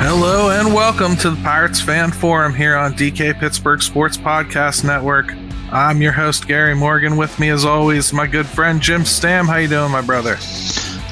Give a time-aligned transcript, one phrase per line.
[0.00, 5.32] Hello and welcome to the Pirates Fan Forum here on DK Pittsburgh Sports Podcast Network.
[5.70, 7.16] I'm your host Gary Morgan.
[7.16, 9.46] With me, as always, my good friend Jim Stamm.
[9.46, 10.36] How you doing, my brother?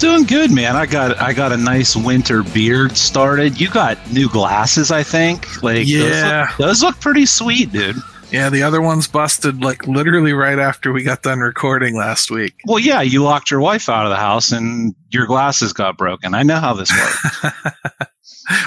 [0.01, 0.75] Doing good, man.
[0.77, 3.61] I got I got a nice winter beard started.
[3.61, 5.63] You got new glasses, I think.
[5.63, 6.01] Like Yeah.
[6.01, 7.97] those look, those look pretty sweet, dude.
[8.33, 12.55] Yeah, the other one's busted like literally right after we got done recording last week.
[12.67, 16.35] Well, yeah, you locked your wife out of the house and your glasses got broken.
[16.35, 17.55] I know how this works.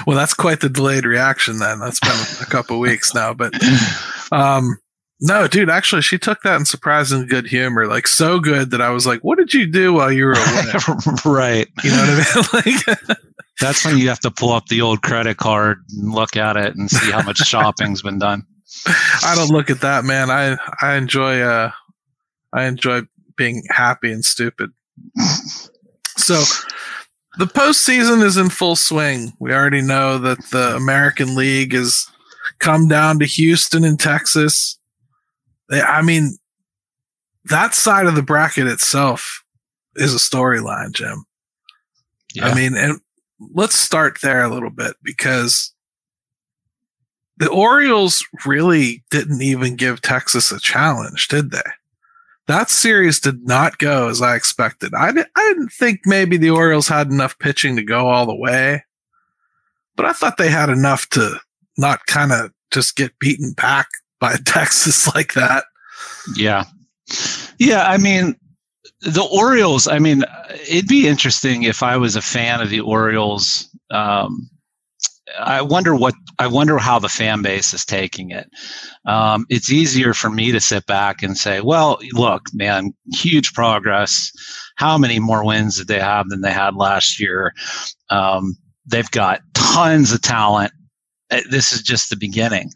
[0.06, 1.78] Well, that's quite the delayed reaction then.
[1.78, 3.52] That's been a couple weeks now, but
[4.32, 4.78] um
[5.20, 7.86] no, dude, actually she took that in surprising good humor.
[7.86, 10.72] Like so good that I was like, "What did you do while you were away?"
[11.24, 11.68] right.
[11.82, 12.76] You know what I mean?
[12.96, 13.08] like
[13.60, 16.74] That's when you have to pull up the old credit card and look at it
[16.76, 18.46] and see how much shopping's been done.
[18.86, 20.30] I don't look at that, man.
[20.30, 21.70] I I enjoy uh
[22.52, 23.02] I enjoy
[23.36, 24.70] being happy and stupid.
[26.16, 26.42] So
[27.38, 29.32] the postseason is in full swing.
[29.40, 32.06] We already know that the American League has
[32.58, 34.78] come down to Houston and Texas.
[35.70, 36.36] I mean,
[37.46, 39.42] that side of the bracket itself
[39.96, 41.24] is a storyline, Jim.
[42.34, 42.46] Yeah.
[42.46, 43.00] I mean, and
[43.52, 45.73] let's start there a little bit because
[47.36, 51.62] the Orioles really didn't even give Texas a challenge, did they?
[52.46, 54.92] That series did not go as I expected.
[54.94, 58.34] I, di- I didn't think maybe the Orioles had enough pitching to go all the
[58.34, 58.84] way,
[59.96, 61.40] but I thought they had enough to
[61.78, 63.88] not kind of just get beaten back
[64.20, 65.64] by Texas like that.
[66.36, 66.64] Yeah.
[67.58, 68.36] Yeah, I mean,
[69.00, 70.24] the Orioles, I mean,
[70.68, 73.68] it'd be interesting if I was a fan of the Orioles.
[73.90, 74.50] Um,
[75.38, 78.50] I wonder what I wonder how the fan base is taking it.
[79.06, 84.30] Um, it's easier for me to sit back and say, "Well, look, man, huge progress.
[84.76, 87.54] How many more wins did they have than they had last year?
[88.10, 90.72] Um, they've got tons of talent.
[91.30, 92.70] Uh, This is just the beginning."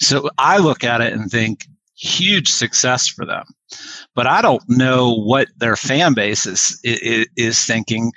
[0.00, 1.66] So I look at it and think,
[1.96, 3.44] huge success for them.
[4.14, 8.12] But I don't know what their fan base is, is, is thinking.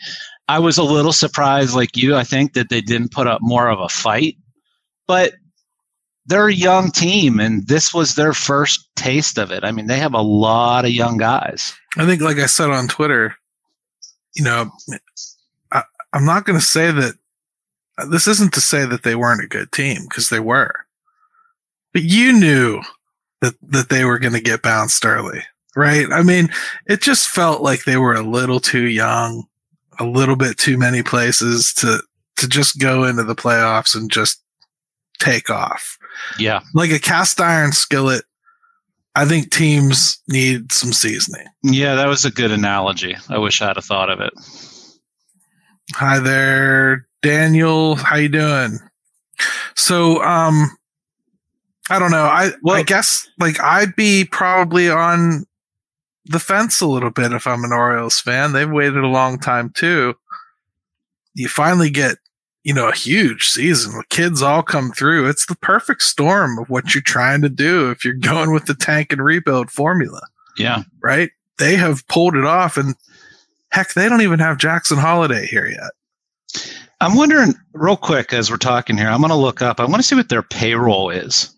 [0.47, 3.69] I was a little surprised, like you, I think, that they didn't put up more
[3.69, 4.37] of a fight.
[5.07, 5.33] But
[6.25, 9.63] they're a young team, and this was their first taste of it.
[9.63, 11.73] I mean, they have a lot of young guys.
[11.97, 13.35] I think, like I said on Twitter,
[14.35, 14.69] you know,
[15.71, 17.15] I, I'm not going to say that
[18.09, 20.85] this isn't to say that they weren't a good team because they were,
[21.93, 22.81] but you knew
[23.41, 25.41] that that they were going to get bounced early,
[25.75, 26.11] right?
[26.11, 26.49] I mean,
[26.87, 29.47] it just felt like they were a little too young,
[29.99, 32.01] a little bit too many places to
[32.37, 34.41] to just go into the playoffs and just
[35.19, 35.97] take off
[36.37, 36.59] Yeah.
[36.75, 38.23] like a cast iron skillet.
[39.15, 41.47] I think teams need some seasoning.
[41.63, 43.15] Yeah, that was a good analogy.
[43.29, 44.31] I wish I'd have thought of it.
[45.95, 47.95] Hi there, Daniel.
[47.95, 48.77] How you doing?
[49.75, 50.77] So, um,
[51.89, 52.25] I don't know.
[52.25, 55.46] I well, I guess like I'd be probably on
[56.29, 58.53] the fence a little bit if I'm an Orioles fan.
[58.53, 60.15] They've waited a long time too.
[61.33, 62.17] You finally get,
[62.63, 63.93] you know, a huge season.
[63.93, 65.29] The kids all come through.
[65.29, 68.75] It's the perfect storm of what you're trying to do if you're going with the
[68.75, 70.21] tank and rebuild formula.
[70.57, 70.83] Yeah.
[71.01, 71.29] right?
[71.59, 72.95] They have pulled it off, and
[73.71, 75.91] heck, they don't even have Jackson Holliday here yet.
[76.99, 79.79] I'm wondering, real quick, as we're talking here, I'm going to look up.
[79.79, 81.55] I want to see what their payroll is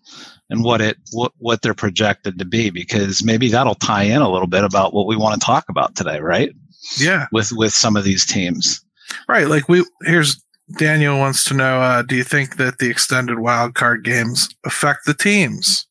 [0.50, 4.30] and what it what what they're projected to be, because maybe that'll tie in a
[4.30, 6.52] little bit about what we want to talk about today, right?
[6.98, 8.84] Yeah, With with some of these teams.
[9.28, 9.46] right.
[9.48, 10.42] Like we here's
[10.78, 15.00] Daniel wants to know: uh, Do you think that the extended wild card games affect
[15.06, 15.86] the teams?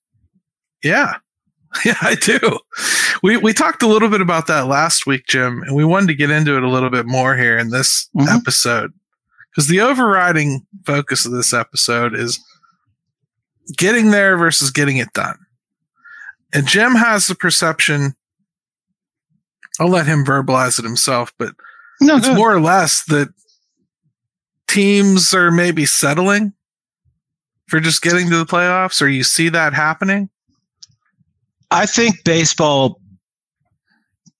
[0.83, 1.15] Yeah,
[1.85, 2.39] yeah, I do.
[3.21, 6.15] We we talked a little bit about that last week, Jim, and we wanted to
[6.15, 8.27] get into it a little bit more here in this Mhm.
[8.39, 8.91] episode
[9.51, 12.39] because the overriding focus of this episode is
[13.77, 15.37] getting there versus getting it done.
[16.53, 18.15] And Jim has the perception.
[19.79, 21.53] I'll let him verbalize it himself, but
[22.01, 23.29] No, it's more or less that
[24.67, 26.53] teams are maybe settling
[27.67, 30.29] for just getting to the playoffs, or you see that happening.
[31.71, 32.99] I think baseball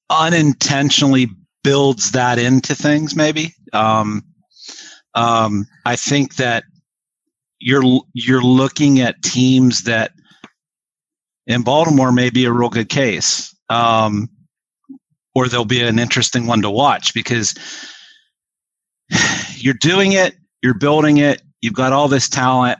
[0.10, 1.28] unintentionally
[1.64, 3.16] builds that into things.
[3.16, 4.24] Maybe um,
[5.14, 6.64] um, I think that
[7.60, 10.12] you're you're looking at teams that
[11.48, 14.30] in Baltimore may be a real good case, um,
[15.36, 17.56] or they'll be an interesting one to watch because
[19.56, 22.80] you're doing it, you're building it, you've got all this talent,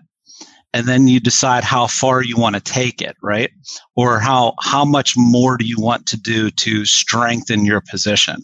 [0.74, 3.50] and then you decide how far you want to take it, right?
[3.96, 8.38] Or how how much more do you want to do to strengthen your position?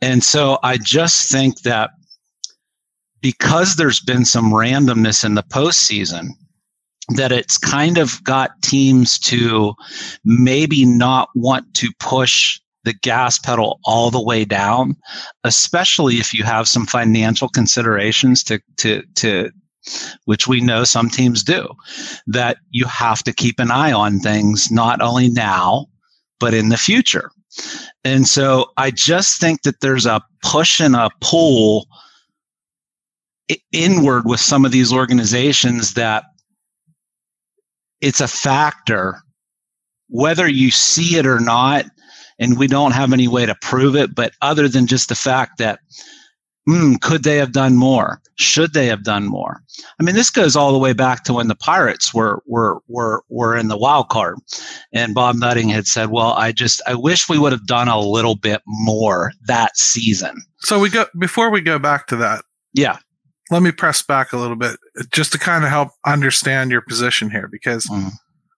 [0.00, 1.90] And so I just think that
[3.26, 6.28] because there's been some randomness in the postseason,
[7.16, 9.74] that it's kind of got teams to
[10.24, 14.94] maybe not want to push the gas pedal all the way down,
[15.42, 19.50] especially if you have some financial considerations to to to
[20.26, 21.68] which we know some teams do,
[22.28, 25.86] that you have to keep an eye on things not only now,
[26.38, 27.32] but in the future.
[28.04, 31.88] And so I just think that there's a push and a pull
[33.72, 36.24] inward with some of these organizations that
[38.00, 39.18] it's a factor
[40.08, 41.84] whether you see it or not
[42.38, 45.58] and we don't have any way to prove it but other than just the fact
[45.58, 45.80] that
[46.68, 48.20] mm, could they have done more?
[48.36, 49.62] Should they have done more?
[49.98, 53.22] I mean this goes all the way back to when the pirates were were were
[53.28, 54.38] were in the wild card.
[54.92, 58.00] And bob nutting had said well i just i wish we would have done a
[58.00, 60.42] little bit more that season.
[60.60, 62.98] So we go before we go back to that yeah
[63.50, 64.78] let me press back a little bit
[65.12, 68.10] just to kind of help understand your position here because mm.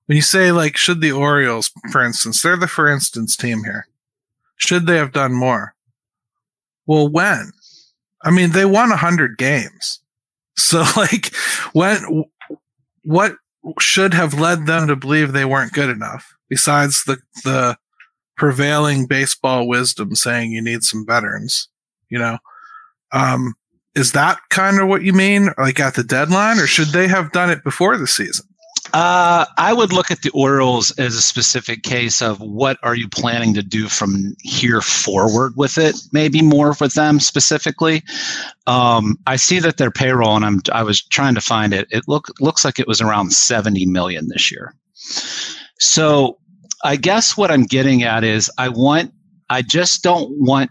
[0.07, 3.87] when you say like should the Orioles for instance they're the for instance team here
[4.59, 5.75] should they have done more?
[6.87, 7.53] Well when?
[8.23, 10.01] I mean they won 100 games.
[10.57, 11.35] So like
[11.73, 12.25] when
[13.03, 13.37] what
[13.81, 17.79] should have led them to believe they weren't good enough besides the the
[18.37, 21.69] prevailing baseball wisdom saying you need some veterans
[22.11, 22.39] you know?
[23.13, 23.55] Um
[23.95, 27.33] is that kind of what you mean, like at the deadline, or should they have
[27.33, 28.47] done it before the season?
[28.95, 33.09] Uh, I would look at the Orioles as a specific case of what are you
[33.09, 35.97] planning to do from here forward with it.
[36.13, 38.03] Maybe more with them specifically.
[38.67, 41.87] Um, I see that their payroll, and I'm I was trying to find it.
[41.91, 44.75] It look looks like it was around 70 million this year.
[45.79, 46.39] So
[46.83, 49.13] I guess what I'm getting at is I want
[49.51, 50.71] I just don't want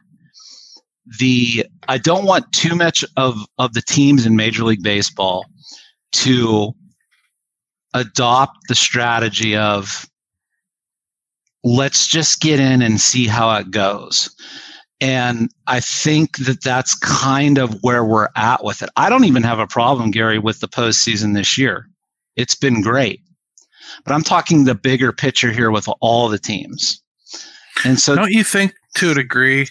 [1.20, 5.46] the I don't want too much of of the teams in Major League Baseball
[6.14, 6.74] to
[7.94, 10.06] adopt the strategy of
[11.64, 14.34] let's just get in and see how it goes.
[15.00, 18.90] And I think that that's kind of where we're at with it.
[18.96, 21.88] I don't even have a problem, Gary, with the postseason this year.
[22.36, 23.22] It's been great.
[24.06, 27.02] But I'm talking the bigger picture here with all the teams.
[27.86, 29.68] And so don't you think to a degree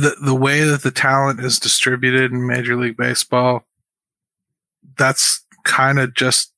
[0.00, 3.64] the the way that the talent is distributed in Major League Baseball,
[4.96, 6.52] that's kind of just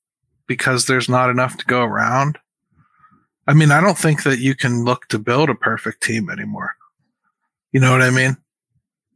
[0.47, 2.37] because there's not enough to go around.
[3.47, 6.75] I mean, I don't think that you can look to build a perfect team anymore.
[7.71, 8.37] You know what I mean?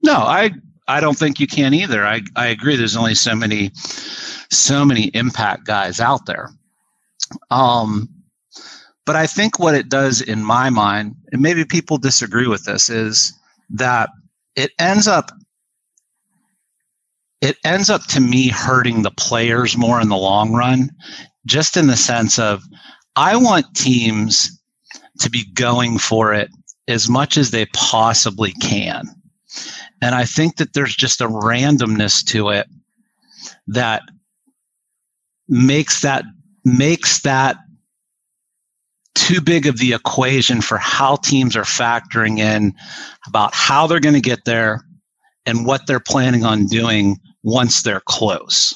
[0.03, 0.51] No, I
[0.87, 2.05] I don't think you can either.
[2.05, 2.75] I I agree.
[2.75, 6.49] There's only so many so many impact guys out there.
[7.51, 8.09] Um,
[9.05, 12.89] but I think what it does in my mind, and maybe people disagree with this,
[12.89, 13.33] is
[13.73, 14.09] that
[14.55, 15.31] it ends up
[17.41, 20.89] it ends up to me hurting the players more in the long run
[21.45, 22.63] just in the sense of
[23.15, 24.59] i want teams
[25.19, 26.49] to be going for it
[26.87, 29.07] as much as they possibly can.
[30.01, 32.67] And i think that there's just a randomness to it
[33.67, 34.03] that
[35.47, 36.23] makes that
[36.65, 37.57] makes that
[39.15, 42.73] too big of the equation for how teams are factoring in
[43.27, 44.83] about how they're going to get there
[45.45, 48.73] and what they're planning on doing once they're close.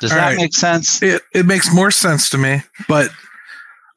[0.00, 0.36] Does All that right.
[0.36, 1.02] make sense?
[1.02, 3.10] It, it makes more sense to me, but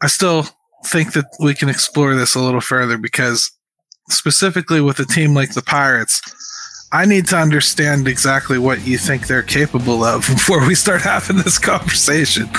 [0.02, 0.46] I still
[0.86, 3.52] think that we can explore this a little further because
[4.10, 6.22] specifically with a team like the Pirates,
[6.94, 11.38] I need to understand exactly what you think they're capable of before we start having
[11.38, 12.54] this conversation.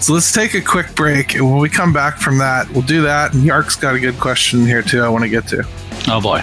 [0.00, 1.34] So let's take a quick break.
[1.34, 3.34] And when we come back from that, we'll do that.
[3.34, 5.64] And Yark's got a good question here, too, I want to get to.
[6.06, 6.42] Oh, boy.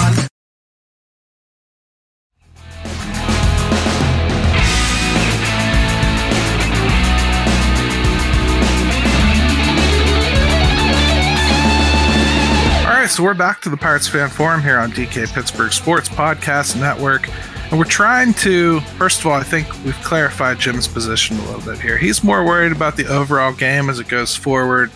[13.07, 17.27] So we're back to the Pirates Fan Forum here on DK Pittsburgh Sports Podcast Network.
[17.71, 21.61] And we're trying to, first of all, I think we've clarified Jim's position a little
[21.61, 21.97] bit here.
[21.97, 24.91] He's more worried about the overall game as it goes forward,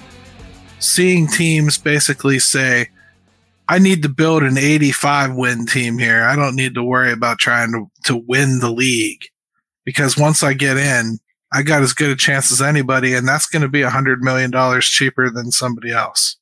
[0.77, 2.89] seeing teams basically say,
[3.67, 6.25] I need to build an 85 win team here.
[6.25, 9.24] I don't need to worry about trying to, to win the league
[9.83, 11.17] because once I get in,
[11.51, 14.19] I got as good a chance as anybody, and that's going to be a $100
[14.19, 16.38] million cheaper than somebody else.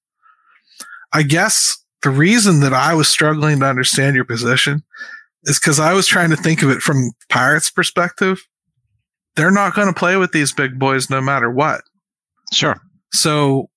[1.13, 4.83] I guess the reason that I was struggling to understand your position
[5.43, 8.45] is because I was trying to think of it from Pirates' perspective.
[9.35, 11.81] They're not going to play with these big boys no matter what.
[12.51, 12.79] Sure.
[13.13, 13.69] So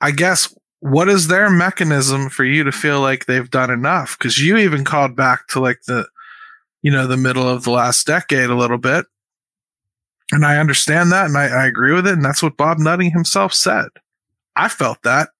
[0.00, 4.18] I guess what is their mechanism for you to feel like they've done enough?
[4.18, 6.06] Because you even called back to like the,
[6.82, 9.06] you know, the middle of the last decade a little bit.
[10.32, 12.14] And I understand that and I, I agree with it.
[12.14, 13.88] And that's what Bob Nutting himself said.
[14.54, 15.30] I felt that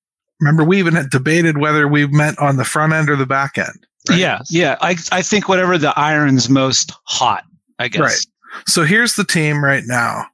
[0.41, 3.59] remember we even had debated whether we meant on the front end or the back
[3.59, 3.87] end.
[4.09, 4.19] Right?
[4.19, 4.77] Yeah, yeah.
[4.81, 7.45] I I think whatever the iron's most hot,
[7.79, 8.01] I guess.
[8.01, 8.27] Right.
[8.67, 10.27] So here's the team right now.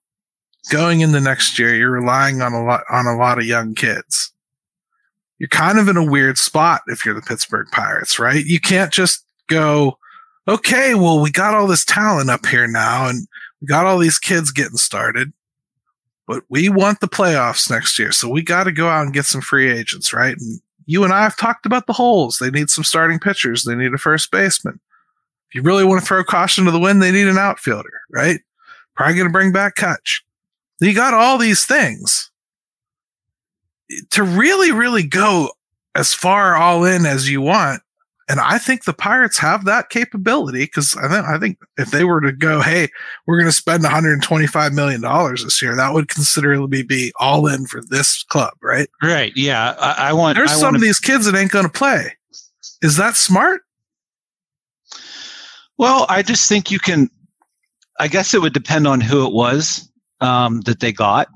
[0.70, 4.32] Going into next year, you're relying on a lot on a lot of young kids.
[5.38, 8.44] You're kind of in a weird spot if you're the Pittsburgh Pirates, right?
[8.44, 9.98] You can't just go,
[10.46, 13.26] okay, well, we got all this talent up here now and
[13.60, 15.32] we got all these kids getting started
[16.26, 18.12] but we want the playoffs next year.
[18.12, 20.36] So we got to go out and get some free agents, right?
[20.38, 22.38] And you and I have talked about the holes.
[22.38, 23.64] They need some starting pitchers.
[23.64, 24.80] They need a first baseman.
[25.48, 28.40] If you really want to throw caution to the wind, they need an outfielder, right?
[28.96, 30.22] Probably going to bring back Kutch.
[30.80, 32.30] You got all these things
[34.10, 35.50] to really, really go
[35.94, 37.81] as far all in as you want.
[38.32, 42.02] And I think the Pirates have that capability because I think I think if they
[42.02, 42.88] were to go, hey,
[43.26, 47.66] we're going to spend 125 million dollars this year, that would considerably be all in
[47.66, 48.88] for this club, right?
[49.02, 49.34] Right.
[49.36, 49.74] Yeah.
[49.78, 50.38] I, I want.
[50.38, 52.16] There's I some want of these kids that ain't going to play.
[52.80, 53.60] Is that smart?
[55.76, 57.10] Well, I just think you can.
[58.00, 61.28] I guess it would depend on who it was um, that they got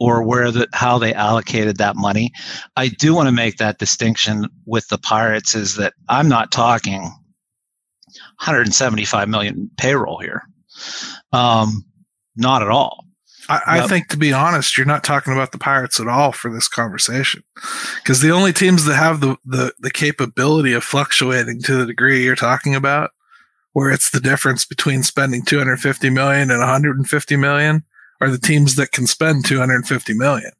[0.00, 2.32] or where the how they allocated that money.
[2.76, 7.02] I do want to make that distinction with the Pirates is that I'm not talking
[8.40, 10.42] 175 million payroll here.
[11.32, 11.84] Um,
[12.36, 13.04] not at all.
[13.48, 13.88] I, I yep.
[13.88, 17.42] think, to be honest, you're not talking about the Pirates at all for this conversation,
[18.02, 22.22] because the only teams that have the, the the capability of fluctuating to the degree
[22.22, 23.10] you're talking about,
[23.72, 27.84] where it's the difference between spending 250 million and 150 million,
[28.20, 30.50] are the teams that can spend 250 million.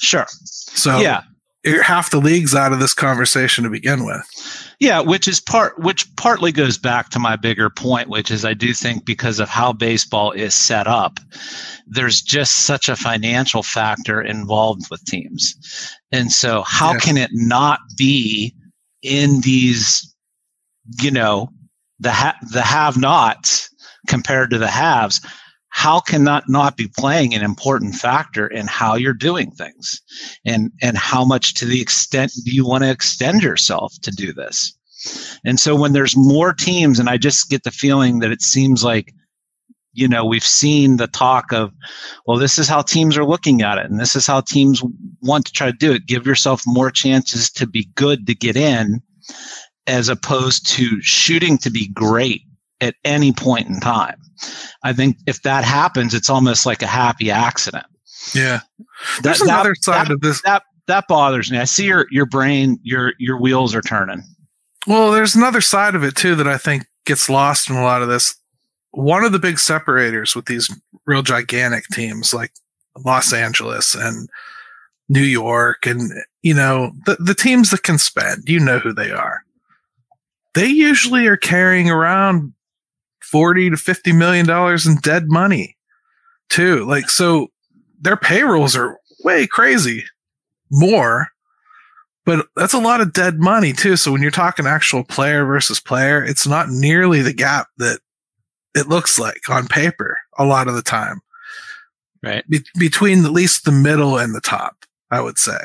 [0.00, 0.26] Sure.
[0.44, 1.22] So yeah,
[1.82, 4.22] half the leagues out of this conversation to begin with.
[4.80, 8.54] Yeah, which is part which partly goes back to my bigger point, which is I
[8.54, 11.20] do think because of how baseball is set up,
[11.86, 15.54] there's just such a financial factor involved with teams.
[16.10, 16.98] And so how yeah.
[16.98, 18.54] can it not be
[19.02, 20.14] in these,
[21.00, 21.48] you know,
[22.00, 23.70] the ha- the have nots
[24.08, 25.20] compared to the haves?
[25.72, 30.00] How can that not be playing an important factor in how you're doing things?
[30.44, 34.32] And and how much to the extent do you want to extend yourself to do
[34.34, 34.72] this?
[35.44, 38.84] And so when there's more teams and i just get the feeling that it seems
[38.84, 39.12] like
[39.94, 41.72] you know we've seen the talk of
[42.26, 44.80] well this is how teams are looking at it and this is how teams
[45.22, 46.06] want to try to do it.
[46.06, 49.02] Give yourself more chances to be good to get in
[49.86, 52.42] as opposed to shooting to be great
[52.82, 54.16] at any point in time
[54.82, 57.86] I think if that happens, it's almost like a happy accident.
[58.34, 58.60] Yeah.
[59.22, 60.42] There's that, another that, side that, of this.
[60.42, 61.58] That that bothers me.
[61.58, 64.22] I see your your brain, your your wheels are turning.
[64.86, 68.02] Well, there's another side of it too that I think gets lost in a lot
[68.02, 68.34] of this.
[68.92, 70.74] One of the big separators with these
[71.06, 72.52] real gigantic teams like
[73.04, 74.28] Los Angeles and
[75.08, 76.12] New York and
[76.42, 79.40] you know the the teams that can spend, you know who they are.
[80.54, 82.52] They usually are carrying around
[83.32, 85.76] 40 to 50 million dollars in dead money
[86.50, 86.84] too.
[86.84, 87.48] Like so
[88.00, 90.04] their payrolls are way crazy
[90.70, 91.28] more
[92.24, 93.96] but that's a lot of dead money too.
[93.96, 98.00] So when you're talking actual player versus player it's not nearly the gap that
[98.74, 101.20] it looks like on paper a lot of the time.
[102.22, 102.48] Right.
[102.48, 105.58] Be- between at least the middle and the top i would say.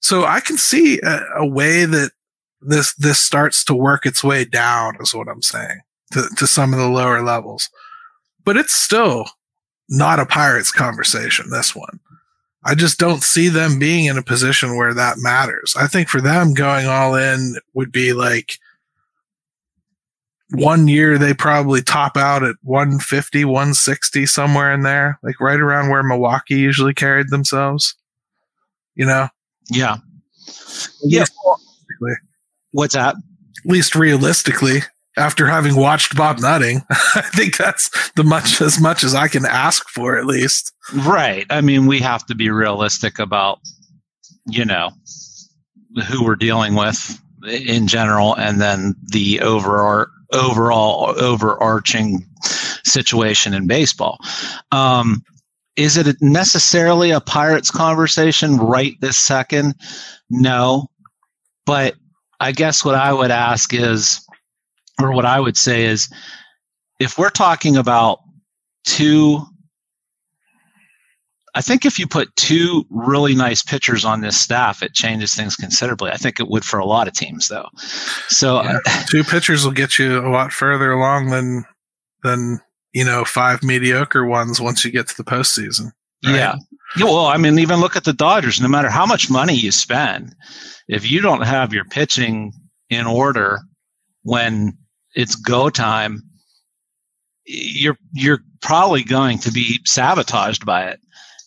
[0.00, 2.12] So i can see a, a way that
[2.60, 5.80] this this starts to work its way down is what i'm saying
[6.12, 7.68] to, to some of the lower levels.
[8.44, 9.26] But it's still
[9.88, 12.00] not a Pirates conversation, this one.
[12.64, 15.74] I just don't see them being in a position where that matters.
[15.78, 18.58] I think for them going all in would be like
[20.50, 25.90] one year they probably top out at 150, 160, somewhere in there, like right around
[25.90, 27.94] where Milwaukee usually carried themselves.
[28.94, 29.28] You know?
[29.70, 29.98] Yeah.
[31.04, 31.24] Yeah.
[32.72, 33.14] What's that?
[33.14, 34.80] At least realistically,
[35.18, 39.44] after having watched Bob Nutting, I think that's the much as much as I can
[39.44, 40.72] ask for, at least.
[40.94, 41.46] Right.
[41.50, 43.58] I mean, we have to be realistic about,
[44.46, 44.90] you know,
[46.08, 52.26] who we're dealing with in general, and then the overall overall overarching
[52.84, 54.18] situation in baseball.
[54.72, 55.22] Um,
[55.76, 59.74] is it necessarily a Pirates conversation right this second?
[60.28, 60.88] No.
[61.66, 61.94] But
[62.40, 64.20] I guess what I would ask is,
[65.00, 66.08] or what I would say is,
[66.98, 68.18] if we're talking about
[68.84, 69.40] two,
[71.54, 75.56] I think if you put two really nice pitchers on this staff, it changes things
[75.56, 76.10] considerably.
[76.10, 77.68] I think it would for a lot of teams, though.
[78.28, 81.64] So yeah, uh, two pitchers will get you a lot further along than
[82.22, 82.60] than
[82.92, 85.92] you know, five mediocre ones once you get to the postseason.
[86.24, 86.34] Right?
[86.34, 86.54] Yeah.
[86.96, 87.04] yeah.
[87.04, 88.60] Well, I mean, even look at the Dodgers.
[88.60, 90.34] No matter how much money you spend,
[90.88, 92.52] if you don't have your pitching
[92.90, 93.60] in order
[94.22, 94.76] when
[95.18, 96.22] it's go time,
[97.44, 101.00] you're you're probably going to be sabotaged by it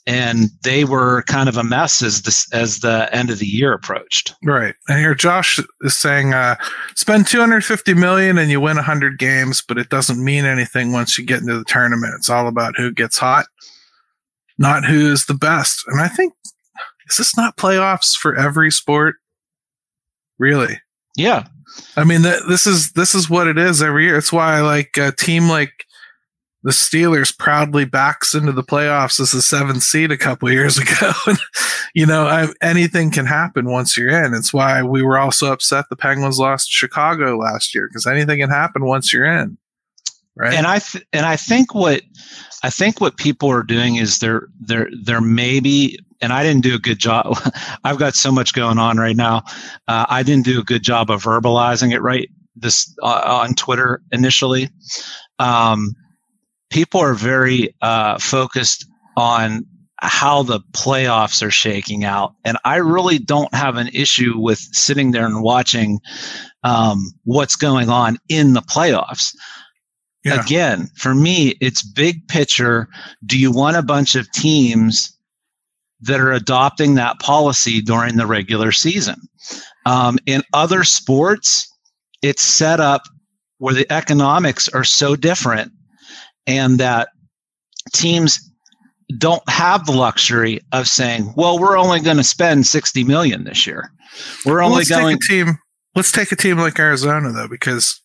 [0.07, 3.71] and they were kind of a mess as this as the end of the year
[3.71, 4.35] approached.
[4.43, 4.75] Right.
[4.87, 6.55] And here Josh is saying uh,
[6.95, 11.25] spend 250 million and you win 100 games, but it doesn't mean anything once you
[11.25, 12.13] get into the tournament.
[12.17, 13.45] It's all about who gets hot,
[14.57, 15.83] not who is the best.
[15.87, 16.33] And I think
[17.09, 19.15] is this not playoffs for every sport?
[20.39, 20.79] Really?
[21.15, 21.45] Yeah.
[21.95, 24.17] I mean, th- this is this is what it is every year.
[24.17, 25.85] It's why like a team like
[26.63, 31.11] the Steelers proudly backs into the playoffs as the seventh seed a couple years ago.
[31.95, 34.33] you know, I, anything can happen once you're in.
[34.33, 38.39] It's why we were also upset the Penguins lost to Chicago last year because anything
[38.39, 39.57] can happen once you're in.
[40.35, 40.53] Right.
[40.53, 42.01] And I th- and I think what
[42.63, 46.75] I think what people are doing is they're they're they're maybe and I didn't do
[46.75, 47.37] a good job.
[47.83, 49.43] I've got so much going on right now.
[49.87, 54.01] Uh, I didn't do a good job of verbalizing it right this uh, on Twitter
[54.11, 54.69] initially.
[55.39, 55.95] Um,
[56.69, 58.85] people are very uh, focused
[59.17, 59.65] on
[60.01, 62.33] how the playoffs are shaking out.
[62.43, 65.99] And I really don't have an issue with sitting there and watching
[66.63, 69.35] um, what's going on in the playoffs.
[70.23, 70.41] Yeah.
[70.41, 72.87] Again, for me, it's big picture.
[73.25, 75.15] Do you want a bunch of teams
[76.01, 79.15] that are adopting that policy during the regular season?
[79.85, 81.67] Um, in other sports,
[82.21, 83.01] it's set up
[83.57, 85.71] where the economics are so different
[86.45, 87.09] and that
[87.93, 88.39] teams
[89.17, 93.65] don't have the luxury of saying, "Well, we're only going to spend 60 million this
[93.65, 93.91] year.
[94.45, 95.57] We're only well, going team
[95.95, 98.00] Let's take a team like Arizona though because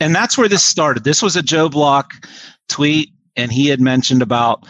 [0.00, 1.04] and that's where this started.
[1.04, 2.10] This was a Joe Block
[2.68, 4.66] tweet and he had mentioned about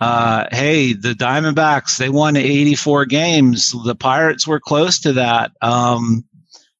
[0.00, 3.74] uh, hey, the Diamondbacks, they won 84 games.
[3.84, 5.50] The Pirates were close to that.
[5.60, 6.24] Um,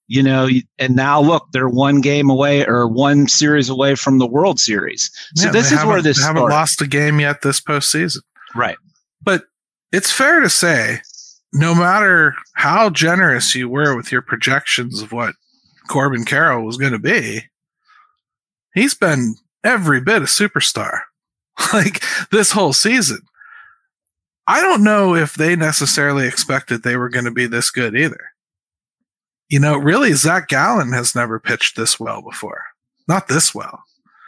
[0.06, 4.26] you know, and now look, they're one game away or one series away from the
[4.26, 5.10] World Series.
[5.34, 6.54] So yeah, this is where this they haven't started.
[6.54, 8.22] lost a game yet this postseason.
[8.54, 8.78] Right.
[9.20, 9.44] But
[9.92, 11.00] it's fair to say,
[11.52, 15.34] no matter how generous you were with your projections of what
[15.88, 17.42] Corbin Carroll was going to be,
[18.78, 21.00] he's been every bit a superstar
[21.72, 23.20] like this whole season.
[24.46, 28.30] I don't know if they necessarily expected they were going to be this good either
[29.48, 32.62] you know, really, Zach Gallen has never pitched this well before.
[33.06, 33.82] Not this well.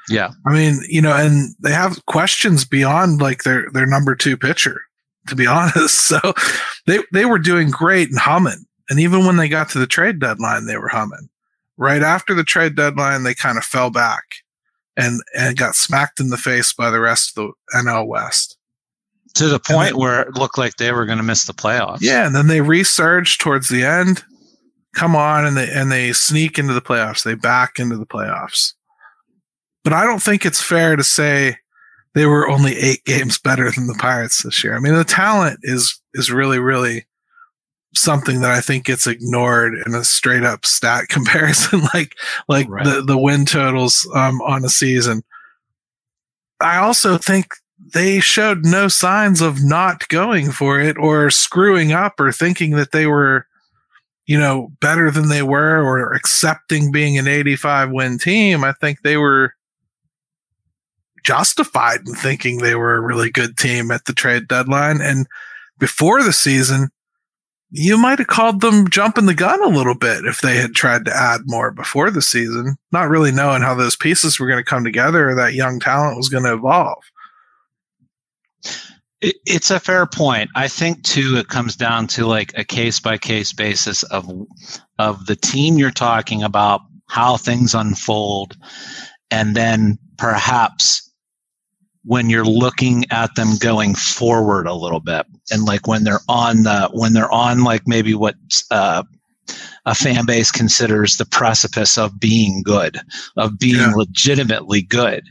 [0.09, 0.31] Yeah.
[0.47, 4.81] I mean, you know, and they have questions beyond like their their number two pitcher,
[5.29, 6.07] to be honest.
[6.07, 6.19] So
[6.87, 8.65] they they were doing great and humming.
[8.89, 11.29] And even when they got to the trade deadline, they were humming.
[11.81, 14.23] Right after the trade deadline, they kind of fell back
[14.97, 18.57] and and got smacked in the face by the rest of the NL West.
[19.35, 22.01] To the point then, where it looked like they were going to miss the playoffs.
[22.01, 24.23] Yeah, and then they resurged towards the end
[24.95, 27.23] come on and they and they sneak into the playoffs.
[27.23, 28.75] They back into the playoffs.
[29.85, 31.57] But I don't think it's fair to say
[32.14, 34.77] they were only eight games better than the Pirates this year.
[34.77, 37.07] I mean, the talent is is really, really
[37.94, 42.16] something that I think gets ignored in a straight up stat comparison, like
[42.48, 42.85] like right.
[42.85, 45.22] the the win totals um, on a season.
[46.61, 47.55] I also think
[47.94, 52.92] they showed no signs of not going for it or screwing up or thinking that
[52.92, 53.46] they were
[54.31, 59.03] you know, better than they were or accepting being an 85 win team, I think
[59.03, 59.55] they were
[61.24, 65.00] justified in thinking they were a really good team at the trade deadline.
[65.00, 65.26] And
[65.81, 66.90] before the season,
[67.70, 71.04] you might have called them jumping the gun a little bit if they had tried
[71.04, 74.68] to add more before the season, not really knowing how those pieces were going to
[74.68, 77.02] come together or that young talent was going to evolve.
[79.20, 80.50] It's a fair point.
[80.56, 84.28] I think too it comes down to like a case by case basis of
[84.98, 88.56] of the team you're talking about, how things unfold,
[89.30, 91.10] and then perhaps
[92.05, 95.27] when you're looking at them going forward a little bit.
[95.51, 98.37] And like when they're on the when they're on like maybe what
[98.71, 99.03] uh,
[99.87, 102.99] a fan base considers the precipice of being good
[103.37, 103.93] of being yeah.
[103.95, 105.25] legitimately good.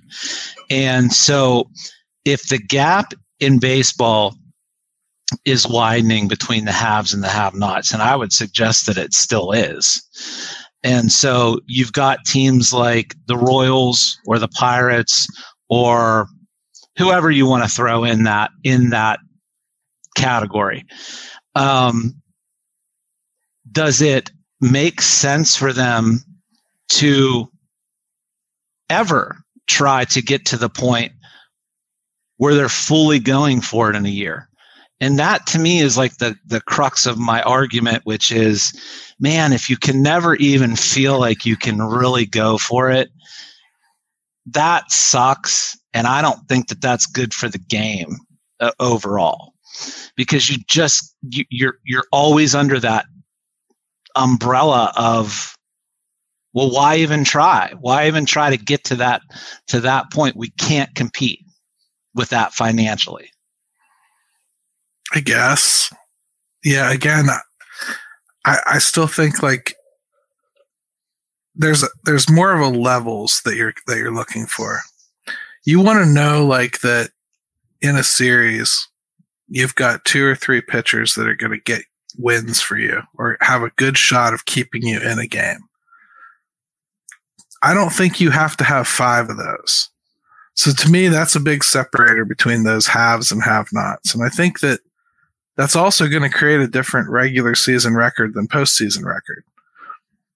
[0.70, 1.70] And so
[2.26, 4.36] if the gap in baseball
[5.46, 9.14] is widening between the haves and the have nots and i would suggest that it
[9.14, 10.04] still is.
[10.84, 15.28] And so you've got teams like the royals or the pirates
[15.70, 16.28] or
[17.00, 19.20] whoever you want to throw in that in that
[20.16, 20.86] category.
[21.56, 22.22] Um,
[23.72, 26.20] does it make sense for them
[26.90, 27.50] to
[28.90, 31.14] ever try to get to the point
[32.38, 34.50] where they're fully going for it in a year?
[35.00, 38.74] And that to me is like the, the crux of my argument, which is,
[39.18, 43.10] man, if you can never even feel like you can really go for it,
[44.48, 45.79] that sucks.
[45.94, 48.18] And I don't think that that's good for the game
[48.60, 49.54] uh, overall
[50.16, 53.06] because you just, you, you're, you're always under that
[54.16, 55.56] umbrella of,
[56.54, 57.74] well, why even try?
[57.80, 59.22] Why even try to get to that,
[59.68, 60.36] to that point?
[60.36, 61.46] We can't compete
[62.16, 63.30] with that financially.
[65.14, 65.94] I guess.
[66.64, 66.92] Yeah.
[66.92, 67.28] Again,
[68.46, 69.76] I, I still think like
[71.56, 74.82] there's there's more of a levels that you're that you're looking for.
[75.66, 77.12] You want to know like that
[77.82, 78.88] in a series,
[79.48, 81.84] you've got two or three pitchers that are going to get
[82.18, 85.60] wins for you or have a good shot of keeping you in a game.
[87.62, 89.90] I don't think you have to have five of those.
[90.54, 94.14] So to me, that's a big separator between those haves and have nots.
[94.14, 94.80] And I think that
[95.56, 99.44] that's also going to create a different regular season record than postseason record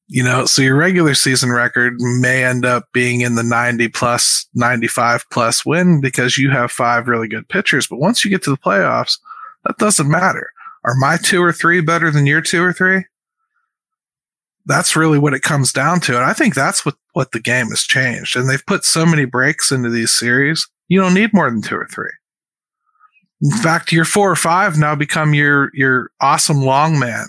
[0.08, 4.46] you know, so your regular season record may end up being in the 90 plus,
[4.54, 7.88] 95 plus win because you have five really good pitchers.
[7.88, 9.18] But once you get to the playoffs,
[9.66, 10.52] that doesn't matter.
[10.84, 13.06] Are my two or three better than your two or three?
[14.66, 16.16] That's really what it comes down to.
[16.16, 18.36] And I think that's what, what the game has changed.
[18.36, 20.68] And they've put so many breaks into these series.
[20.90, 22.12] You don't need more than two or three.
[23.42, 27.26] In fact, your four or five now become your, your awesome long man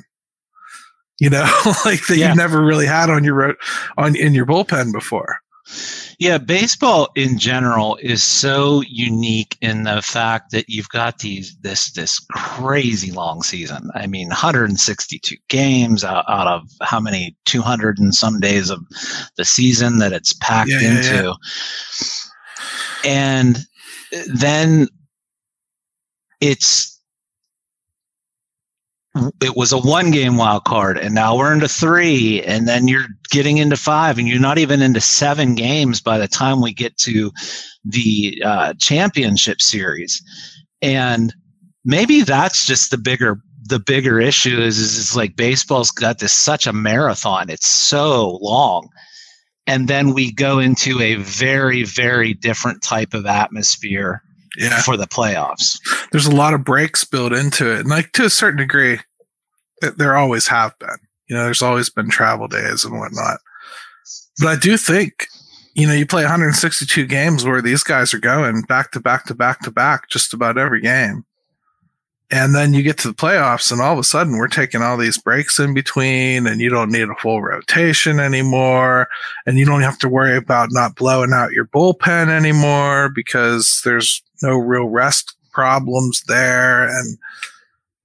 [1.21, 1.43] you know,
[1.85, 2.31] like that yeah.
[2.31, 3.57] you never really had on your
[3.97, 5.39] on in your bullpen before.
[6.19, 11.91] Yeah, baseball in general is so unique in the fact that you've got these this
[11.93, 13.91] this crazy long season.
[13.95, 18.81] I mean, 162 games out, out of how many 200 and some days of
[19.37, 21.25] the season that it's packed yeah, into.
[21.25, 21.33] Yeah,
[23.05, 23.59] and
[24.29, 24.89] then
[26.41, 26.94] it's
[29.41, 33.07] it was a one game wild card and now we're into three and then you're
[33.31, 36.97] getting into five and you're not even into seven games by the time we get
[36.99, 37.31] to
[37.85, 40.21] the uh, championship series.
[40.83, 41.33] And
[41.85, 46.35] maybe that's just the bigger the bigger issue is, is is like baseball's got this
[46.35, 47.49] such a marathon.
[47.49, 48.89] It's so long.
[49.67, 54.23] And then we go into a very very different type of atmosphere
[54.57, 54.81] yeah.
[54.83, 55.79] for the playoffs.
[56.13, 57.81] There's a lot of breaks built into it.
[57.81, 58.99] And like to a certain degree,
[59.97, 60.97] there always have been.
[61.29, 63.41] You know, there's always been travel days and whatnot.
[64.39, 65.27] But I do think,
[65.75, 69.35] you know, you play 162 games where these guys are going back to back to
[69.35, 71.25] back to back just about every game.
[72.31, 74.97] And then you get to the playoffs, and all of a sudden, we're taking all
[74.97, 79.09] these breaks in between, and you don't need a full rotation anymore.
[79.47, 84.23] And you don't have to worry about not blowing out your bullpen anymore because there's
[84.45, 86.85] no real rest problems there.
[86.85, 87.19] And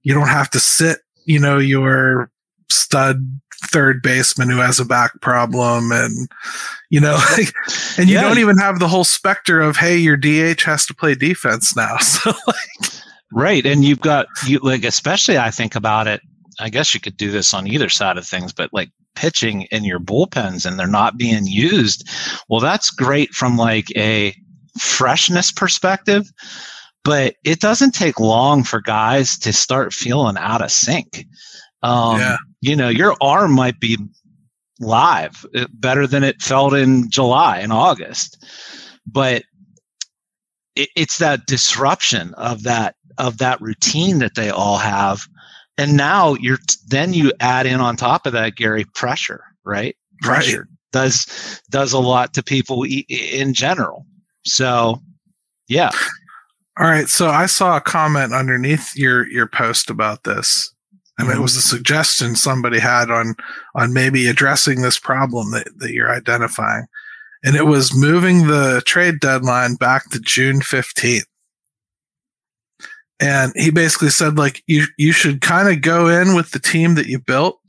[0.02, 2.30] you don't have to sit, you know, your
[2.70, 6.28] stud third baseman who has a back problem and
[6.88, 7.20] you know
[7.98, 8.22] and you yeah.
[8.22, 11.96] don't even have the whole specter of hey your DH has to play defense now
[11.98, 12.92] so like
[13.32, 16.22] right and you've got you like especially I think about it
[16.58, 19.84] I guess you could do this on either side of things but like pitching in
[19.84, 22.08] your bullpens and they're not being used
[22.48, 24.34] well that's great from like a
[24.78, 26.30] freshness perspective,
[27.04, 31.26] but it doesn't take long for guys to start feeling out of sync.
[31.82, 32.36] Um, yeah.
[32.60, 33.96] You know, your arm might be
[34.80, 38.44] live uh, better than it felt in July and August,
[39.06, 39.42] but
[40.76, 45.26] it, it's that disruption of that of that routine that they all have.
[45.78, 49.96] And now you're then you add in on top of that, Gary, pressure, right?
[50.20, 50.78] Pressure right.
[50.92, 54.06] does does a lot to people in general.
[54.44, 55.00] So,
[55.68, 55.90] yeah.
[56.78, 60.72] All right, so I saw a comment underneath your your post about this,
[61.18, 61.38] and mm-hmm.
[61.38, 63.34] it was a suggestion somebody had on
[63.74, 66.86] on maybe addressing this problem that, that you're identifying,
[67.44, 71.26] and it was moving the trade deadline back to June fifteenth.
[73.18, 76.94] And he basically said like you you should kind of go in with the team
[76.94, 77.60] that you built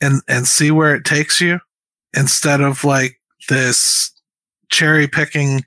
[0.00, 1.58] and and see where it takes you
[2.14, 4.11] instead of like this
[4.72, 5.64] cherry picking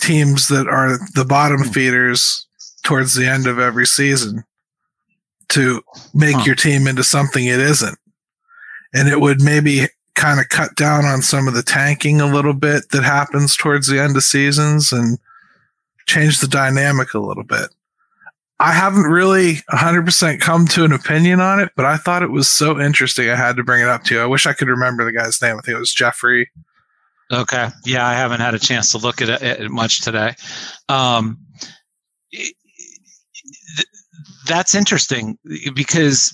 [0.00, 1.70] teams that are the bottom hmm.
[1.70, 2.46] feeders
[2.84, 4.44] towards the end of every season
[5.48, 5.82] to
[6.14, 6.42] make huh.
[6.46, 7.98] your team into something it isn't.
[8.94, 12.54] And it would maybe kind of cut down on some of the tanking a little
[12.54, 15.18] bit that happens towards the end of seasons and
[16.06, 17.68] change the dynamic a little bit.
[18.58, 22.50] I haven't really 100% come to an opinion on it, but I thought it was
[22.50, 23.28] so interesting.
[23.28, 24.20] I had to bring it up to you.
[24.22, 25.58] I wish I could remember the guy's name.
[25.58, 26.50] I think it was Jeffrey
[27.32, 27.68] Okay.
[27.84, 30.34] Yeah, I haven't had a chance to look at it, much today.
[30.88, 31.38] Um,
[34.46, 35.38] that's interesting
[35.74, 36.32] because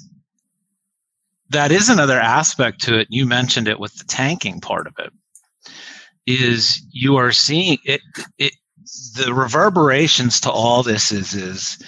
[1.50, 3.08] that is another aspect to it.
[3.10, 5.12] You mentioned it with the tanking part of it.
[6.26, 8.00] Is you are seeing it,
[8.38, 8.52] it
[9.16, 11.82] the reverberations to all this is is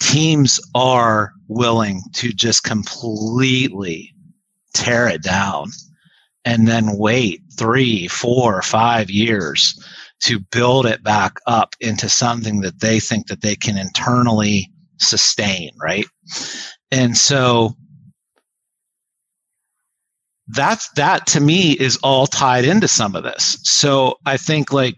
[0.00, 4.14] teams are willing to just completely
[4.74, 5.70] tear it down
[6.44, 9.78] and then wait three, four, five years
[10.20, 15.70] to build it back up into something that they think that they can internally sustain,
[15.80, 16.06] right?
[16.90, 17.74] And so
[20.48, 23.58] that's that to me is all tied into some of this.
[23.62, 24.94] So I think like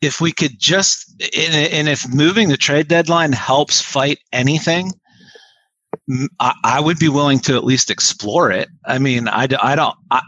[0.00, 4.92] if we could just and if moving the trade deadline helps fight anything,
[6.40, 8.68] I, I, would be willing to at least explore it.
[8.84, 9.94] I mean, I, I don't.
[10.10, 10.20] I,